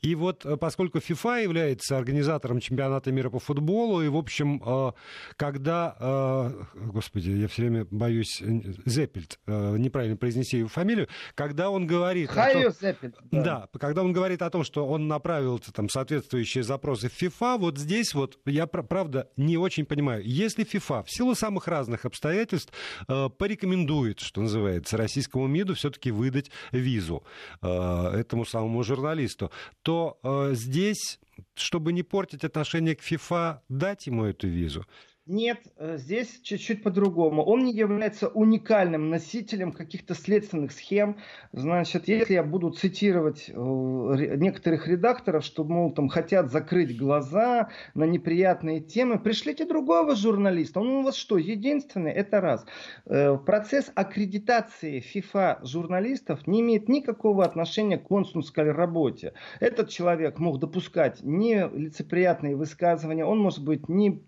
И 0.00 0.14
вот 0.14 0.44
э, 0.44 0.56
поскольку 0.56 1.00
ФИФА 1.00 1.42
является 1.42 1.96
организатором 1.96 2.60
чемпионата 2.60 3.12
мира 3.12 3.30
по 3.30 3.38
футболу, 3.38 4.02
и, 4.02 4.08
в 4.08 4.16
общем, 4.16 4.62
э, 4.64 4.92
когда, 5.36 5.96
э, 5.98 6.64
господи, 6.74 7.30
я 7.30 7.48
все 7.48 7.62
время 7.62 7.86
боюсь, 7.90 8.42
Зеппельт, 8.84 9.38
неправильно 9.46 10.16
произнести 10.16 10.58
его 10.58 10.68
фамилию, 10.68 11.08
когда 11.34 11.70
он 11.70 11.86
говорит... 11.86 12.30
Хайо 12.30 12.70
Зеппельт. 12.70 13.16
Да. 13.30 13.68
да, 13.72 13.78
когда 13.78 14.02
он 14.02 14.12
говорит 14.12 14.42
о 14.42 14.50
том, 14.50 14.64
что 14.64 14.86
он 14.86 15.08
направил 15.08 15.58
там 15.58 15.88
соответствующие 15.88 16.64
запросы 16.64 17.08
в 17.08 17.12
ФИФА, 17.12 17.56
вот 17.58 17.78
здесь 17.78 18.14
вот 18.14 18.38
я, 18.44 18.66
правда, 18.66 19.28
не 19.36 19.56
очень 19.56 19.84
понимаю. 19.84 20.22
Если 20.24 20.64
ФИФА 20.64 21.02
в 21.02 21.10
силу 21.10 21.34
самых 21.34 21.68
разных 21.68 22.04
обстоятельств 22.04 22.72
порекомендует, 23.06 24.20
что 24.20 24.40
называется, 24.40 24.96
российскому 24.96 25.46
МИДу 25.46 25.74
все-таки 25.74 26.10
выдать 26.10 26.50
визу 26.72 27.24
этому 27.62 28.44
самому 28.44 28.82
журналисту, 28.82 29.50
то 29.82 30.18
э, 30.22 30.50
здесь, 30.52 31.18
чтобы 31.54 31.92
не 31.92 32.02
портить 32.02 32.44
отношение 32.44 32.96
к 32.96 33.02
ФИФА, 33.02 33.62
дать 33.68 34.06
ему 34.06 34.24
эту 34.24 34.48
визу. 34.48 34.84
Нет, 35.26 35.58
э, 35.76 35.96
здесь 35.98 36.38
чуть-чуть 36.40 36.84
по-другому. 36.84 37.42
Он 37.42 37.64
не 37.64 37.72
является 37.72 38.28
уникальным 38.28 39.10
носителем 39.10 39.72
каких-то 39.72 40.14
следственных 40.14 40.70
схем. 40.70 41.16
Значит, 41.52 42.06
если 42.06 42.34
я 42.34 42.44
буду 42.44 42.70
цитировать 42.70 43.46
э, 43.48 43.52
некоторых 43.52 44.86
редакторов, 44.86 45.44
что, 45.44 45.64
мол, 45.64 45.92
там 45.92 46.08
хотят 46.08 46.52
закрыть 46.52 46.96
глаза 46.96 47.70
на 47.94 48.04
неприятные 48.04 48.80
темы, 48.80 49.18
пришлите 49.18 49.64
другого 49.64 50.14
журналиста. 50.14 50.78
Он 50.78 50.88
у 50.88 51.02
вас 51.02 51.16
что, 51.16 51.38
единственный? 51.38 52.12
Это 52.12 52.40
раз. 52.40 52.64
Э, 53.06 53.36
процесс 53.36 53.90
аккредитации 53.96 55.02
FIFA 55.12 55.66
журналистов 55.66 56.46
не 56.46 56.60
имеет 56.60 56.88
никакого 56.88 57.44
отношения 57.44 57.98
к 57.98 58.04
консульской 58.04 58.70
работе. 58.70 59.32
Этот 59.58 59.88
человек 59.88 60.38
мог 60.38 60.60
допускать 60.60 61.18
нелицеприятные 61.24 62.54
высказывания, 62.54 63.24
он 63.24 63.40
может 63.40 63.64
быть 63.64 63.88
не 63.88 64.22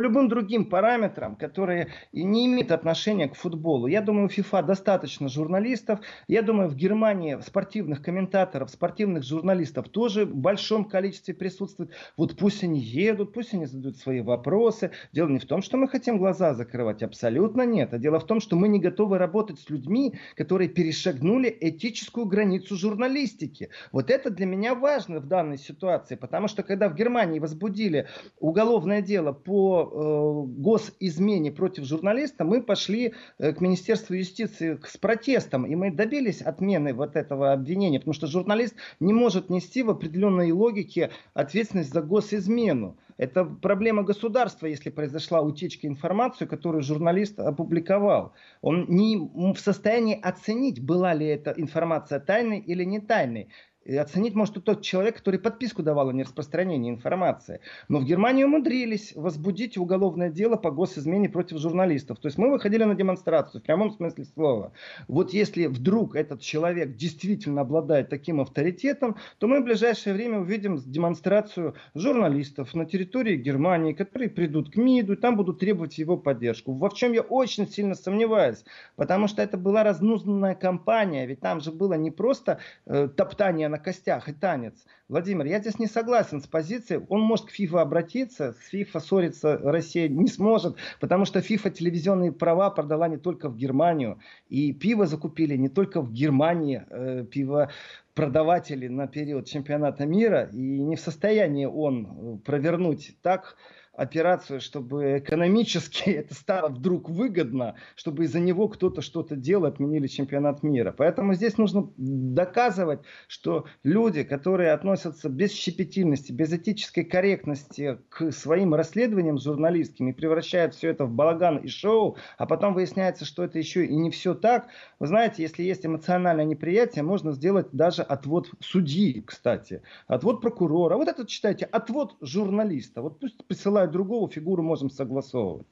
по 0.00 0.02
любым 0.02 0.28
другим 0.28 0.64
параметрам, 0.64 1.36
которые 1.36 1.88
не 2.10 2.46
имеют 2.46 2.72
отношения 2.72 3.28
к 3.28 3.34
футболу. 3.34 3.86
Я 3.86 4.00
думаю, 4.00 4.28
у 4.28 4.30
FIFA 4.30 4.64
достаточно 4.64 5.28
журналистов. 5.28 6.00
Я 6.26 6.40
думаю, 6.40 6.70
в 6.70 6.74
Германии 6.74 7.38
спортивных 7.46 8.02
комментаторов, 8.02 8.70
спортивных 8.70 9.24
журналистов 9.24 9.90
тоже 9.90 10.24
в 10.24 10.34
большом 10.34 10.86
количестве 10.86 11.34
присутствует. 11.34 11.90
Вот 12.16 12.34
пусть 12.38 12.64
они 12.64 12.80
едут, 12.80 13.34
пусть 13.34 13.52
они 13.52 13.66
задают 13.66 13.98
свои 13.98 14.22
вопросы. 14.22 14.90
Дело 15.12 15.28
не 15.28 15.38
в 15.38 15.44
том, 15.44 15.60
что 15.60 15.76
мы 15.76 15.86
хотим 15.86 16.16
глаза 16.16 16.54
закрывать, 16.54 17.02
абсолютно 17.02 17.66
нет. 17.66 17.92
А 17.92 17.98
дело 17.98 18.20
в 18.20 18.24
том, 18.24 18.40
что 18.40 18.56
мы 18.56 18.68
не 18.68 18.78
готовы 18.78 19.18
работать 19.18 19.60
с 19.60 19.68
людьми, 19.68 20.14
которые 20.34 20.70
перешагнули 20.70 21.54
этическую 21.60 22.24
границу 22.24 22.74
журналистики. 22.74 23.68
Вот 23.92 24.08
это 24.08 24.30
для 24.30 24.46
меня 24.46 24.74
важно 24.74 25.20
в 25.20 25.26
данной 25.26 25.58
ситуации, 25.58 26.14
потому 26.14 26.48
что 26.48 26.62
когда 26.62 26.88
в 26.88 26.94
Германии 26.94 27.38
возбудили 27.38 28.08
уголовное 28.38 29.02
дело 29.02 29.32
по 29.32 29.89
госизмене 29.90 31.52
против 31.52 31.84
журналиста, 31.84 32.44
мы 32.44 32.62
пошли 32.62 33.14
э, 33.38 33.52
к 33.52 33.60
Министерству 33.60 34.14
юстиции 34.14 34.78
с 34.84 34.96
протестом, 34.96 35.66
и 35.66 35.74
мы 35.74 35.90
добились 35.90 36.42
отмены 36.42 36.94
вот 36.94 37.16
этого 37.16 37.52
обвинения, 37.52 37.98
потому 37.98 38.14
что 38.14 38.26
журналист 38.26 38.74
не 39.00 39.12
может 39.12 39.50
нести 39.50 39.82
в 39.82 39.90
определенной 39.90 40.52
логике 40.52 41.10
ответственность 41.34 41.92
за 41.92 42.02
госизмену. 42.02 42.96
Это 43.20 43.44
проблема 43.44 44.02
государства, 44.02 44.66
если 44.66 44.88
произошла 44.88 45.42
утечка 45.42 45.86
информации, 45.86 46.46
которую 46.46 46.82
журналист 46.82 47.38
опубликовал. 47.38 48.32
Он 48.62 48.86
не 48.88 49.18
в 49.18 49.58
состоянии 49.58 50.18
оценить, 50.18 50.82
была 50.82 51.12
ли 51.12 51.26
эта 51.26 51.52
информация 51.54 52.18
тайной 52.18 52.60
или 52.60 52.82
не 52.82 52.98
тайной. 52.98 53.48
И 53.84 53.96
оценить 53.96 54.34
может 54.34 54.62
тот 54.62 54.82
человек, 54.82 55.16
который 55.16 55.40
подписку 55.40 55.82
давал 55.82 56.10
о 56.10 56.12
нераспространении 56.12 56.90
информации. 56.90 57.60
Но 57.88 57.98
в 57.98 58.04
Германии 58.04 58.44
умудрились 58.44 59.14
возбудить 59.16 59.78
уголовное 59.78 60.28
дело 60.28 60.56
по 60.56 60.70
госизмене 60.70 61.30
против 61.30 61.58
журналистов. 61.58 62.18
То 62.18 62.28
есть 62.28 62.36
мы 62.36 62.50
выходили 62.50 62.84
на 62.84 62.94
демонстрацию 62.94 63.62
в 63.62 63.64
прямом 63.64 63.90
смысле 63.90 64.26
слова. 64.26 64.72
Вот 65.08 65.32
если 65.32 65.66
вдруг 65.66 66.14
этот 66.14 66.42
человек 66.42 66.94
действительно 66.96 67.62
обладает 67.62 68.10
таким 68.10 68.42
авторитетом, 68.42 69.16
то 69.38 69.48
мы 69.48 69.60
в 69.60 69.64
ближайшее 69.64 70.12
время 70.12 70.40
увидим 70.40 70.76
демонстрацию 70.76 71.74
журналистов 71.94 72.74
на 72.74 72.84
территории 72.84 73.36
Германии, 73.36 73.94
которые 73.94 74.28
придут 74.28 74.70
к 74.70 74.76
МИДу 74.76 75.14
и 75.14 75.16
там 75.16 75.36
будут 75.36 75.58
требовать 75.58 75.96
его 75.96 76.18
поддержку. 76.18 76.74
Во 76.74 76.90
в 76.90 76.94
чем 76.94 77.12
я 77.12 77.22
очень 77.22 77.66
сильно 77.66 77.94
сомневаюсь. 77.94 78.62
Потому 78.96 79.26
что 79.26 79.40
это 79.40 79.56
была 79.56 79.84
разнузданная 79.84 80.54
кампания. 80.54 81.26
Ведь 81.26 81.40
там 81.40 81.60
же 81.62 81.72
было 81.72 81.94
не 81.94 82.10
просто 82.10 82.58
э, 82.84 83.08
топтание 83.08 83.69
на 83.70 83.78
костях 83.78 84.28
и 84.28 84.32
танец. 84.32 84.74
Владимир, 85.08 85.46
я 85.46 85.60
здесь 85.60 85.78
не 85.78 85.86
согласен 85.86 86.42
с 86.42 86.46
позицией. 86.46 87.04
Он 87.08 87.22
может 87.22 87.46
к 87.46 87.50
ФИФА 87.50 87.80
обратиться, 87.80 88.52
с 88.52 88.68
ФИФА 88.68 89.00
ссориться 89.00 89.58
Россия 89.58 90.08
не 90.08 90.26
сможет, 90.26 90.76
потому 91.00 91.24
что 91.24 91.40
ФИФА 91.40 91.70
телевизионные 91.70 92.32
права 92.32 92.70
продала 92.70 93.08
не 93.08 93.16
только 93.16 93.48
в 93.48 93.56
Германию. 93.56 94.20
И 94.48 94.72
пиво 94.72 95.06
закупили 95.06 95.56
не 95.56 95.68
только 95.68 96.02
в 96.02 96.12
Германии, 96.12 96.84
э, 96.90 97.24
пиво 97.24 97.70
продаватели 98.14 98.88
на 98.88 99.06
период 99.06 99.46
чемпионата 99.46 100.04
мира, 100.04 100.50
и 100.52 100.56
не 100.56 100.96
в 100.96 101.00
состоянии 101.00 101.64
он 101.64 102.40
провернуть 102.44 103.16
так 103.22 103.56
операцию, 103.92 104.60
чтобы 104.60 105.18
экономически 105.18 106.10
это 106.10 106.34
стало 106.34 106.68
вдруг 106.68 107.08
выгодно, 107.08 107.74
чтобы 107.96 108.24
из-за 108.24 108.40
него 108.40 108.68
кто-то 108.68 109.02
что-то 109.02 109.36
делал, 109.36 109.66
отменили 109.66 110.06
чемпионат 110.06 110.62
мира. 110.62 110.94
Поэтому 110.96 111.34
здесь 111.34 111.58
нужно 111.58 111.90
доказывать, 111.96 113.00
что 113.28 113.66
люди, 113.82 114.22
которые 114.22 114.72
относятся 114.72 115.28
без 115.28 115.52
щепетильности, 115.52 116.32
без 116.32 116.52
этической 116.52 117.04
корректности 117.04 117.98
к 118.08 118.32
своим 118.32 118.74
расследованиям 118.74 119.38
журналистским 119.38 120.08
и 120.08 120.12
превращают 120.12 120.74
все 120.74 120.88
это 120.88 121.04
в 121.04 121.12
балаган 121.12 121.58
и 121.58 121.68
шоу, 121.68 122.16
а 122.38 122.46
потом 122.46 122.74
выясняется, 122.74 123.24
что 123.24 123.44
это 123.44 123.58
еще 123.58 123.84
и 123.84 123.96
не 123.96 124.10
все 124.10 124.34
так. 124.34 124.68
Вы 124.98 125.08
знаете, 125.08 125.42
если 125.42 125.62
есть 125.62 125.84
эмоциональное 125.84 126.44
неприятие, 126.44 127.02
можно 127.02 127.32
сделать 127.32 127.68
даже 127.72 128.02
отвод 128.02 128.50
судьи, 128.60 129.20
кстати, 129.20 129.82
отвод 130.06 130.40
прокурора. 130.40 130.96
Вот 130.96 131.08
это 131.08 131.26
читайте, 131.26 131.64
отвод 131.66 132.16
журналиста. 132.20 133.02
Вот 133.02 133.18
пусть 133.18 133.44
присылают 133.46 133.79
другого, 133.86 134.30
фигуру 134.30 134.62
можем 134.62 134.90
согласовывать. 134.90 135.66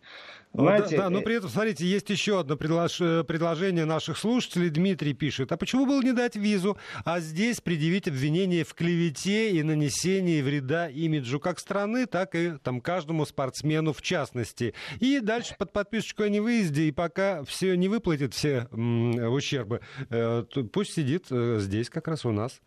Знаете, 0.54 0.96
да, 0.96 1.04
да, 1.04 1.10
но 1.10 1.20
при 1.20 1.36
этом, 1.36 1.50
смотрите, 1.50 1.84
есть 1.84 2.08
еще 2.08 2.40
одно 2.40 2.56
предлож... 2.56 3.00
Э, 3.00 3.22
предложение 3.22 3.84
наших 3.84 4.16
слушателей. 4.16 4.70
Дмитрий 4.70 5.12
пишет, 5.12 5.52
а 5.52 5.56
почему 5.56 5.86
было 5.86 6.00
не 6.02 6.12
дать 6.12 6.36
визу, 6.36 6.78
а 7.04 7.20
здесь 7.20 7.60
предъявить 7.60 8.08
обвинение 8.08 8.64
в 8.64 8.74
клевете 8.74 9.50
и 9.50 9.62
нанесении 9.62 10.40
вреда 10.40 10.88
имиджу 10.88 11.38
как 11.38 11.58
страны, 11.58 12.06
так 12.06 12.34
и 12.34 12.54
там, 12.62 12.80
каждому 12.80 13.26
спортсмену 13.26 13.92
в 13.92 14.00
частности. 14.00 14.74
И 15.00 15.20
дальше 15.20 15.54
под 15.58 15.72
подписочку 15.72 16.22
о 16.22 16.28
невыезде, 16.28 16.84
и 16.84 16.92
пока 16.92 17.44
все 17.44 17.76
не 17.76 17.88
выплатит 17.88 18.32
все 18.32 18.68
м- 18.72 19.30
ущербы, 19.32 19.80
э, 20.08 20.44
пусть 20.72 20.94
сидит 20.94 21.26
э, 21.30 21.58
здесь 21.60 21.90
как 21.90 22.08
раз 22.08 22.24
у 22.24 22.32
нас. 22.32 22.60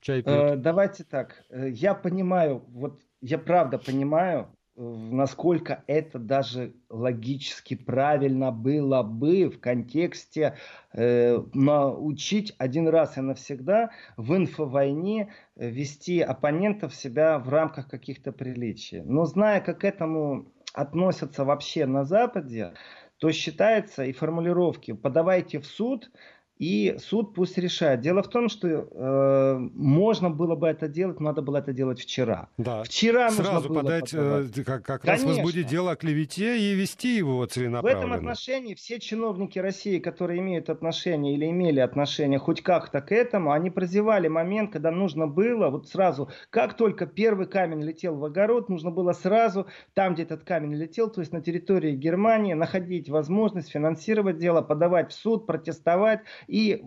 Чай 0.00 0.22
пьет. 0.22 0.34
Э, 0.34 0.56
давайте 0.56 1.04
так. 1.04 1.42
Э, 1.50 1.68
я 1.68 1.94
понимаю, 1.94 2.64
вот 2.68 3.00
я 3.20 3.38
правда 3.38 3.78
понимаю, 3.78 4.48
насколько 4.76 5.82
это 5.86 6.18
даже 6.18 6.74
логически 6.90 7.74
правильно 7.74 8.52
было 8.52 9.02
бы 9.02 9.48
в 9.48 9.58
контексте 9.58 10.56
э, 10.92 11.42
научить 11.54 12.54
один 12.58 12.88
раз 12.88 13.16
и 13.16 13.22
навсегда 13.22 13.90
в 14.16 14.36
инфовойне 14.36 15.32
вести 15.56 16.20
оппонентов 16.20 16.94
себя 16.94 17.38
в 17.38 17.48
рамках 17.48 17.88
каких-то 17.88 18.32
приличий. 18.32 19.00
Но 19.00 19.24
зная, 19.24 19.60
как 19.60 19.80
к 19.80 19.84
этому 19.84 20.52
относятся 20.74 21.44
вообще 21.44 21.86
на 21.86 22.04
Западе, 22.04 22.74
то 23.18 23.32
считается 23.32 24.04
и 24.04 24.12
формулировки 24.12 24.92
«подавайте 24.92 25.58
в 25.58 25.66
суд», 25.66 26.10
и 26.58 26.96
суд 26.98 27.34
пусть 27.34 27.58
решает. 27.58 28.00
Дело 28.00 28.22
в 28.22 28.28
том, 28.28 28.48
что 28.48 28.68
э, 28.68 29.58
можно 29.74 30.30
было 30.30 30.56
бы 30.56 30.68
это 30.68 30.88
делать, 30.88 31.20
надо 31.20 31.42
было 31.42 31.58
это 31.58 31.72
делать 31.72 32.00
вчера. 32.00 32.48
Да. 32.56 32.82
Вчера 32.82 33.30
Сразу 33.30 33.52
нужно 33.52 33.68
было 33.68 33.82
подать, 33.82 34.14
э, 34.14 34.46
как, 34.64 34.84
как 34.84 35.04
раз 35.04 35.22
возбудить 35.22 35.66
дело 35.66 35.92
о 35.92 35.96
клевете 35.96 36.58
и 36.58 36.74
вести 36.74 37.16
его 37.16 37.44
целенаправленно. 37.44 38.00
В 38.00 38.04
этом 38.04 38.12
отношении 38.12 38.74
все 38.74 38.98
чиновники 38.98 39.58
России, 39.58 39.98
которые 39.98 40.40
имеют 40.40 40.70
отношение 40.70 41.34
или 41.34 41.46
имели 41.50 41.80
отношение 41.80 42.38
хоть 42.38 42.62
как-то 42.62 43.00
к 43.00 43.12
этому, 43.12 43.52
они 43.52 43.70
прозевали 43.70 44.28
момент, 44.28 44.72
когда 44.72 44.90
нужно 44.90 45.26
было, 45.26 45.68
вот 45.68 45.88
сразу, 45.88 46.30
как 46.50 46.76
только 46.76 47.06
первый 47.06 47.46
камень 47.46 47.82
летел 47.82 48.16
в 48.16 48.24
огород, 48.24 48.68
нужно 48.68 48.90
было 48.90 49.12
сразу, 49.12 49.66
там, 49.94 50.14
где 50.14 50.22
этот 50.22 50.44
камень 50.44 50.74
летел, 50.74 51.10
то 51.10 51.20
есть 51.20 51.32
на 51.32 51.42
территории 51.42 51.94
Германии, 51.94 52.54
находить 52.54 53.10
возможность 53.10 53.70
финансировать 53.70 54.38
дело, 54.38 54.62
подавать 54.62 55.12
в 55.12 55.14
суд, 55.14 55.46
протестовать 55.46 56.20
и 56.46 56.82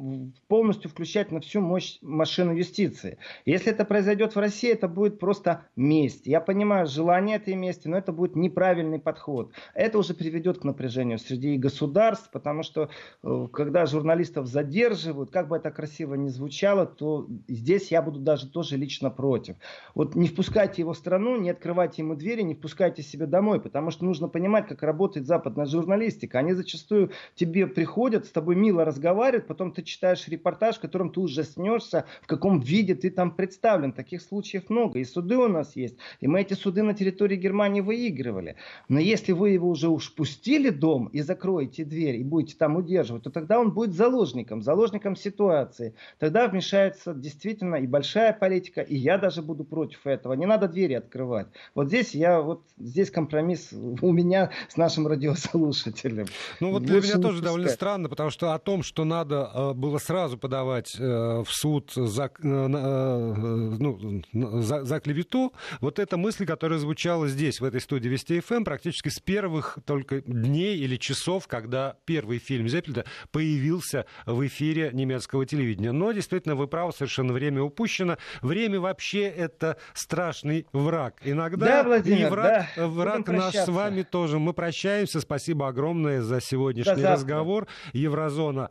полностью 0.48 0.90
включать 0.90 1.32
на 1.32 1.40
всю 1.42 1.62
мощь 1.62 1.98
машину 2.02 2.54
юстиции. 2.56 3.18
Если 3.46 3.72
это 3.72 3.86
произойдет 3.86 4.36
в 4.36 4.40
России, 4.40 4.72
это 4.72 4.88
будет 4.88 5.20
просто 5.20 5.66
месть. 5.76 6.26
Я 6.28 6.42
понимаю 6.42 6.88
желание 6.88 7.38
этой 7.38 7.56
мести, 7.56 7.88
но 7.88 7.98
это 7.98 8.12
будет 8.12 8.36
неправильный 8.36 9.00
подход. 9.00 9.52
Это 9.74 9.98
уже 9.98 10.14
приведет 10.14 10.60
к 10.60 10.64
напряжению 10.64 11.20
среди 11.20 11.58
государств, 11.58 12.30
потому 12.32 12.64
что 12.64 12.90
э, 13.24 13.48
когда 13.52 13.86
журналистов 13.86 14.48
задерживают, 14.48 15.32
как 15.32 15.48
бы 15.48 15.58
это 15.58 15.72
красиво 15.72 16.16
ни 16.16 16.30
звучало, 16.30 16.86
то 16.86 17.28
здесь 17.48 17.92
я 17.92 18.02
буду 18.02 18.20
даже 18.20 18.50
тоже 18.50 18.78
лично 18.78 19.10
против. 19.10 19.56
Вот 19.96 20.16
не 20.16 20.28
впускайте 20.28 20.82
его 20.82 20.94
в 20.94 20.98
страну, 20.98 21.38
не 21.38 21.50
открывайте 21.50 22.02
ему 22.02 22.16
двери, 22.16 22.42
не 22.42 22.56
впускайте 22.56 23.04
себя 23.04 23.26
домой, 23.26 23.60
потому 23.60 23.92
что 23.92 24.06
нужно 24.06 24.28
понимать, 24.28 24.68
как 24.68 24.84
работает 24.84 25.28
западная 25.28 25.66
журналистика. 25.66 26.40
Они 26.40 26.54
зачастую 26.54 27.12
тебе 27.36 27.68
приходят, 27.68 28.26
с 28.26 28.32
тобой 28.32 28.56
мило 28.56 28.86
разговаривают, 28.86 29.48
потом 29.50 29.72
ты 29.72 29.82
читаешь 29.82 30.28
репортаж, 30.28 30.78
в 30.78 30.80
котором 30.80 31.12
ты 31.12 31.20
уже 31.20 31.44
снешься, 31.44 32.06
в 32.22 32.28
каком 32.28 32.60
виде 32.60 32.94
ты 32.94 33.10
там 33.10 33.32
представлен. 33.32 33.92
Таких 33.92 34.22
случаев 34.22 34.70
много. 34.70 35.00
И 35.00 35.04
суды 35.04 35.36
у 35.38 35.48
нас 35.48 35.76
есть. 35.76 35.96
И 36.22 36.28
мы 36.28 36.42
эти 36.42 36.54
суды 36.54 36.84
на 36.84 36.94
территории 36.94 37.36
Германии 37.36 37.82
выигрывали. 37.82 38.56
Но 38.90 39.00
если 39.00 39.32
вы 39.32 39.50
его 39.50 39.68
уже 39.68 39.90
уж 39.90 40.14
пустили 40.14 40.70
дом 40.70 41.08
и 41.08 41.22
закроете 41.22 41.84
дверь, 41.84 42.18
и 42.18 42.24
будете 42.24 42.56
там 42.58 42.76
удерживать, 42.76 43.24
то 43.24 43.32
тогда 43.32 43.60
он 43.60 43.72
будет 43.72 43.96
заложником, 43.96 44.62
заложником 44.62 45.16
ситуации. 45.16 45.96
Тогда 46.20 46.48
вмешается 46.48 47.16
действительно 47.16 47.76
и 47.76 47.88
большая 47.88 48.34
политика, 48.34 48.82
и 48.82 48.96
я 48.96 49.18
даже 49.18 49.42
буду 49.42 49.64
против 49.64 50.06
этого. 50.06 50.34
Не 50.34 50.46
надо 50.46 50.68
двери 50.68 50.94
открывать. 50.94 51.48
Вот 51.74 51.88
здесь 51.88 52.14
я, 52.14 52.40
вот 52.40 52.62
здесь 52.78 53.10
компромисс 53.10 53.74
у 53.74 54.12
меня 54.12 54.52
с 54.68 54.78
нашим 54.78 55.08
радиослушателем. 55.08 56.28
Ну 56.60 56.72
вот 56.72 56.84
для 56.84 57.02
меня 57.02 57.18
тоже 57.18 57.42
довольно 57.42 57.70
странно, 57.70 58.10
потому 58.10 58.30
что 58.30 58.54
о 58.54 58.60
том, 58.60 58.84
что 58.84 59.06
надо 59.06 59.39
Э, 59.54 59.74
было 59.74 59.98
сразу 59.98 60.38
подавать 60.38 60.96
э, 61.00 61.44
в 61.46 61.48
суд 61.50 61.92
за, 61.94 62.26
э, 62.26 62.48
ну, 62.48 64.22
за, 64.62 64.84
за 64.84 65.00
клевету, 65.00 65.54
вот 65.82 66.00
эта 66.00 66.18
мысль, 66.18 66.46
которая 66.46 66.80
звучала 66.80 67.28
здесь, 67.28 67.60
в 67.60 67.64
этой 67.64 67.82
студии 67.82 68.10
Вести 68.10 68.40
ФМ, 68.40 68.64
практически 68.64 69.10
с 69.10 69.20
первых 69.20 69.78
только 69.86 70.22
дней 70.22 70.78
или 70.78 70.98
часов, 70.98 71.48
когда 71.48 71.98
первый 72.06 72.40
фильм 72.40 72.68
Зеппельда 72.68 73.06
появился 73.32 74.06
в 74.26 74.46
эфире 74.48 74.92
немецкого 74.94 75.46
телевидения. 75.46 75.92
Но, 75.92 76.12
действительно, 76.12 76.56
вы 76.56 76.68
правы, 76.68 76.92
совершенно 76.94 77.34
время 77.34 77.62
упущено. 77.62 78.18
Время 78.42 78.80
вообще 78.80 79.24
это 79.24 79.78
страшный 79.94 80.66
враг. 80.74 81.16
Иногда 81.24 81.66
да, 81.66 81.84
Владимир, 81.84 82.28
и 82.28 82.30
враг, 82.30 82.66
да. 82.76 82.88
враг 82.88 83.28
наш 83.28 83.56
с 83.56 83.68
вами 83.68 84.04
тоже. 84.04 84.40
Мы 84.40 84.54
прощаемся. 84.54 85.20
Спасибо 85.20 85.68
огромное 85.68 86.22
за 86.22 86.42
сегодняшний 86.42 87.04
разговор. 87.04 87.68
Еврозона 87.94 88.70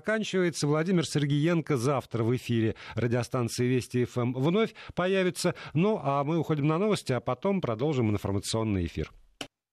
заканчивается. 0.00 0.66
Владимир 0.66 1.06
Сергеенко 1.06 1.76
завтра 1.76 2.24
в 2.24 2.34
эфире 2.34 2.74
радиостанции 2.94 3.66
Вести 3.66 4.06
ФМ 4.06 4.32
вновь 4.32 4.74
появится. 4.94 5.54
Ну, 5.74 6.00
а 6.02 6.24
мы 6.24 6.38
уходим 6.38 6.66
на 6.66 6.78
новости, 6.78 7.12
а 7.12 7.20
потом 7.20 7.60
продолжим 7.60 8.10
информационный 8.10 8.86
эфир. 8.86 9.10